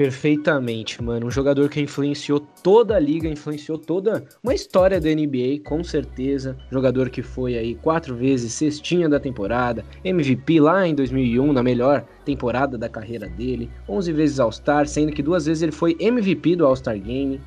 Perfeitamente, 0.00 1.02
mano. 1.02 1.26
Um 1.26 1.30
jogador 1.30 1.68
que 1.68 1.78
influenciou 1.78 2.40
toda 2.40 2.96
a 2.96 2.98
liga, 2.98 3.28
influenciou 3.28 3.76
toda 3.76 4.24
uma 4.42 4.54
história 4.54 4.98
da 4.98 5.10
NBA, 5.10 5.60
com 5.62 5.84
certeza. 5.84 6.56
Jogador 6.70 7.10
que 7.10 7.20
foi 7.20 7.58
aí 7.58 7.74
quatro 7.74 8.16
vezes 8.16 8.54
cestinha 8.54 9.10
da 9.10 9.20
temporada, 9.20 9.84
MVP 10.02 10.58
lá 10.58 10.86
em 10.86 10.94
2001, 10.94 11.52
na 11.52 11.62
melhor 11.62 12.06
temporada 12.24 12.78
da 12.78 12.88
carreira 12.88 13.28
dele, 13.28 13.70
11 13.86 14.12
vezes 14.14 14.40
All-Star, 14.40 14.86
sendo 14.86 15.12
que 15.12 15.22
duas 15.22 15.44
vezes 15.44 15.62
ele 15.62 15.72
foi 15.72 15.94
MVP 16.00 16.56
do 16.56 16.64
All-Star 16.64 16.98
Game 16.98 17.38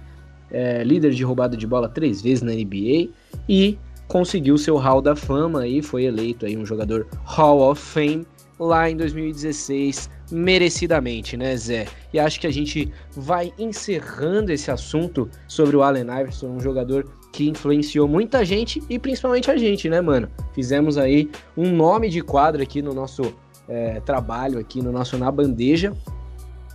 é, 0.53 0.83
líder 0.83 1.11
de 1.11 1.23
roubada 1.23 1.57
de 1.57 1.67
bola 1.67 1.89
três 1.89 2.21
vezes 2.21 2.41
na 2.41 2.53
NBA 2.53 3.09
e 3.49 3.77
conseguiu 4.07 4.57
seu 4.57 4.77
Hall 4.77 5.01
da 5.01 5.15
Fama 5.15 5.67
e 5.67 5.81
foi 5.81 6.03
eleito 6.05 6.45
aí 6.45 6.55
um 6.55 6.65
jogador 6.65 7.07
Hall 7.23 7.71
of 7.71 7.81
Fame 7.81 8.25
lá 8.59 8.89
em 8.89 8.95
2016, 8.95 10.09
merecidamente, 10.31 11.35
né, 11.35 11.55
Zé? 11.57 11.87
E 12.13 12.19
acho 12.19 12.39
que 12.39 12.47
a 12.47 12.51
gente 12.51 12.91
vai 13.15 13.51
encerrando 13.57 14.51
esse 14.51 14.69
assunto 14.69 15.29
sobre 15.47 15.75
o 15.75 15.81
Allen 15.81 16.03
Iverson, 16.03 16.47
um 16.47 16.59
jogador 16.59 17.05
que 17.31 17.49
influenciou 17.49 18.07
muita 18.07 18.45
gente 18.45 18.81
e 18.89 18.99
principalmente 18.99 19.49
a 19.49 19.57
gente, 19.57 19.89
né, 19.89 19.99
mano? 19.99 20.29
Fizemos 20.53 20.97
aí 20.97 21.29
um 21.57 21.75
nome 21.75 22.09
de 22.09 22.21
quadro 22.21 22.61
aqui 22.61 22.81
no 22.81 22.93
nosso 22.93 23.33
é, 23.67 23.99
trabalho, 24.01 24.59
aqui 24.59 24.81
no 24.81 24.91
nosso 24.91 25.17
Na 25.17 25.31
Bandeja, 25.31 25.93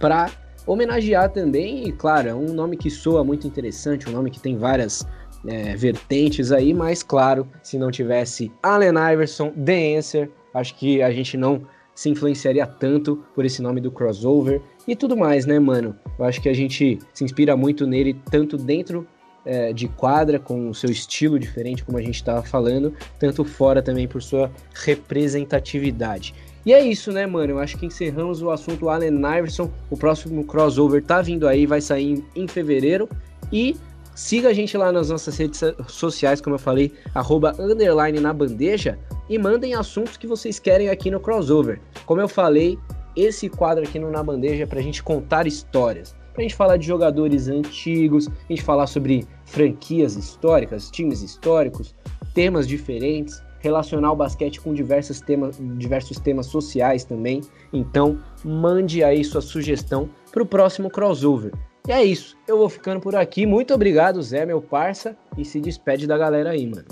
para 0.00 0.30
homenagear 0.68 1.30
também, 1.30 1.88
e 1.88 1.92
claro, 1.92 2.28
é 2.28 2.34
um 2.34 2.52
nome 2.52 2.76
que 2.76 2.90
soa 2.90 3.24
muito 3.24 3.46
interessante, 3.46 4.08
um 4.08 4.12
nome 4.12 4.30
que 4.30 4.38
tem 4.38 4.56
várias 4.56 5.06
é, 5.46 5.74
vertentes 5.74 6.52
aí, 6.52 6.74
mas 6.74 7.02
claro, 7.02 7.48
se 7.62 7.78
não 7.78 7.90
tivesse 7.90 8.52
Allen 8.62 8.94
Iverson, 9.12 9.50
The 9.50 9.96
Answer, 9.96 10.30
acho 10.54 10.76
que 10.76 11.02
a 11.02 11.10
gente 11.10 11.36
não 11.36 11.62
se 11.94 12.08
influenciaria 12.08 12.66
tanto 12.66 13.24
por 13.34 13.44
esse 13.44 13.60
nome 13.60 13.80
do 13.80 13.90
crossover 13.90 14.60
e 14.86 14.94
tudo 14.94 15.16
mais, 15.16 15.46
né, 15.46 15.58
mano? 15.58 15.96
Eu 16.18 16.24
acho 16.24 16.40
que 16.40 16.48
a 16.48 16.54
gente 16.54 16.98
se 17.12 17.24
inspira 17.24 17.56
muito 17.56 17.86
nele, 17.86 18.14
tanto 18.30 18.56
dentro 18.56 19.06
é, 19.44 19.72
de 19.72 19.88
quadra, 19.88 20.38
com 20.38 20.68
o 20.68 20.74
seu 20.74 20.90
estilo 20.90 21.38
diferente, 21.38 21.84
como 21.84 21.98
a 21.98 22.02
gente 22.02 22.16
estava 22.16 22.42
falando, 22.42 22.94
tanto 23.18 23.44
fora 23.44 23.82
também 23.82 24.06
por 24.06 24.22
sua 24.22 24.50
representatividade. 24.74 26.34
E 26.66 26.72
é 26.72 26.80
isso, 26.80 27.12
né, 27.12 27.26
mano? 27.26 27.52
Eu 27.52 27.58
acho 27.58 27.76
que 27.76 27.86
encerramos 27.86 28.42
o 28.42 28.50
assunto 28.50 28.88
Allen 28.88 29.14
Iverson. 29.38 29.70
O 29.90 29.96
próximo 29.96 30.44
crossover 30.44 31.02
tá 31.02 31.22
vindo 31.22 31.46
aí, 31.46 31.66
vai 31.66 31.80
sair 31.80 32.24
em, 32.34 32.46
fevereiro. 32.46 33.08
E 33.52 33.76
siga 34.14 34.48
a 34.48 34.52
gente 34.52 34.76
lá 34.76 34.92
nas 34.92 35.08
nossas 35.08 35.36
redes 35.36 35.62
sociais, 35.86 36.40
como 36.40 36.56
eu 36.56 36.60
falei, 36.60 36.92
arroba 37.14 37.54
underline 37.58 38.20
na 38.20 38.32
bandeja. 38.32 38.98
E 39.28 39.38
mandem 39.38 39.74
assuntos 39.74 40.16
que 40.16 40.26
vocês 40.26 40.58
querem 40.58 40.88
aqui 40.88 41.10
no 41.10 41.20
crossover. 41.20 41.80
Como 42.04 42.20
eu 42.20 42.28
falei, 42.28 42.78
esse 43.16 43.48
quadro 43.48 43.84
aqui 43.84 43.98
no 43.98 44.10
Na 44.10 44.22
Bandeja 44.22 44.62
é 44.62 44.66
pra 44.66 44.80
gente 44.80 45.02
contar 45.02 45.46
histórias. 45.46 46.14
Pra 46.32 46.42
gente 46.42 46.54
falar 46.54 46.76
de 46.76 46.86
jogadores 46.86 47.48
antigos, 47.48 48.28
a 48.28 48.52
gente 48.52 48.62
falar 48.62 48.86
sobre 48.86 49.26
franquias 49.44 50.14
históricas, 50.14 50.88
times 50.88 51.20
históricos, 51.20 51.94
temas 52.32 52.68
diferentes 52.68 53.42
relacionar 53.60 54.12
o 54.12 54.16
basquete 54.16 54.60
com 54.60 54.72
diversos 54.72 55.20
temas, 55.20 55.58
diversos 55.76 56.18
temas 56.18 56.46
sociais 56.46 57.04
também. 57.04 57.40
Então, 57.72 58.18
mande 58.44 59.02
aí 59.02 59.24
sua 59.24 59.40
sugestão 59.40 60.08
para 60.30 60.42
o 60.42 60.46
próximo 60.46 60.90
crossover. 60.90 61.52
E 61.86 61.92
é 61.92 62.04
isso, 62.04 62.36
eu 62.46 62.58
vou 62.58 62.68
ficando 62.68 63.00
por 63.00 63.16
aqui. 63.16 63.46
Muito 63.46 63.72
obrigado, 63.72 64.22
Zé, 64.22 64.44
meu 64.44 64.60
parça, 64.60 65.16
e 65.36 65.44
se 65.44 65.60
despede 65.60 66.06
da 66.06 66.18
galera 66.18 66.50
aí, 66.50 66.66
mano. 66.66 66.84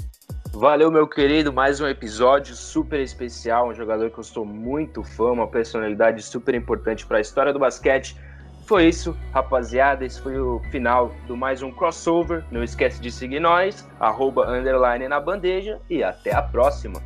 Valeu, 0.52 0.90
meu 0.90 1.06
querido, 1.06 1.52
mais 1.52 1.82
um 1.82 1.86
episódio 1.86 2.56
super 2.56 2.98
especial, 3.00 3.68
um 3.68 3.74
jogador 3.74 4.10
que 4.10 4.18
eu 4.18 4.24
sou 4.24 4.42
muito 4.42 5.02
fã, 5.02 5.32
uma 5.32 5.46
personalidade 5.46 6.22
super 6.22 6.54
importante 6.54 7.04
para 7.04 7.18
a 7.18 7.20
história 7.20 7.52
do 7.52 7.58
basquete. 7.58 8.16
Foi 8.66 8.88
isso, 8.88 9.16
rapaziada. 9.32 10.04
Esse 10.04 10.20
foi 10.20 10.40
o 10.40 10.60
final 10.72 11.12
do 11.28 11.36
mais 11.36 11.62
um 11.62 11.70
crossover. 11.70 12.44
Não 12.50 12.64
esquece 12.64 13.00
de 13.00 13.12
seguir 13.12 13.38
nós, 13.38 13.88
arroba 14.00 14.50
underline 14.50 15.06
na 15.06 15.20
bandeja 15.20 15.80
e 15.88 16.02
até 16.02 16.34
a 16.34 16.42
próxima. 16.42 17.00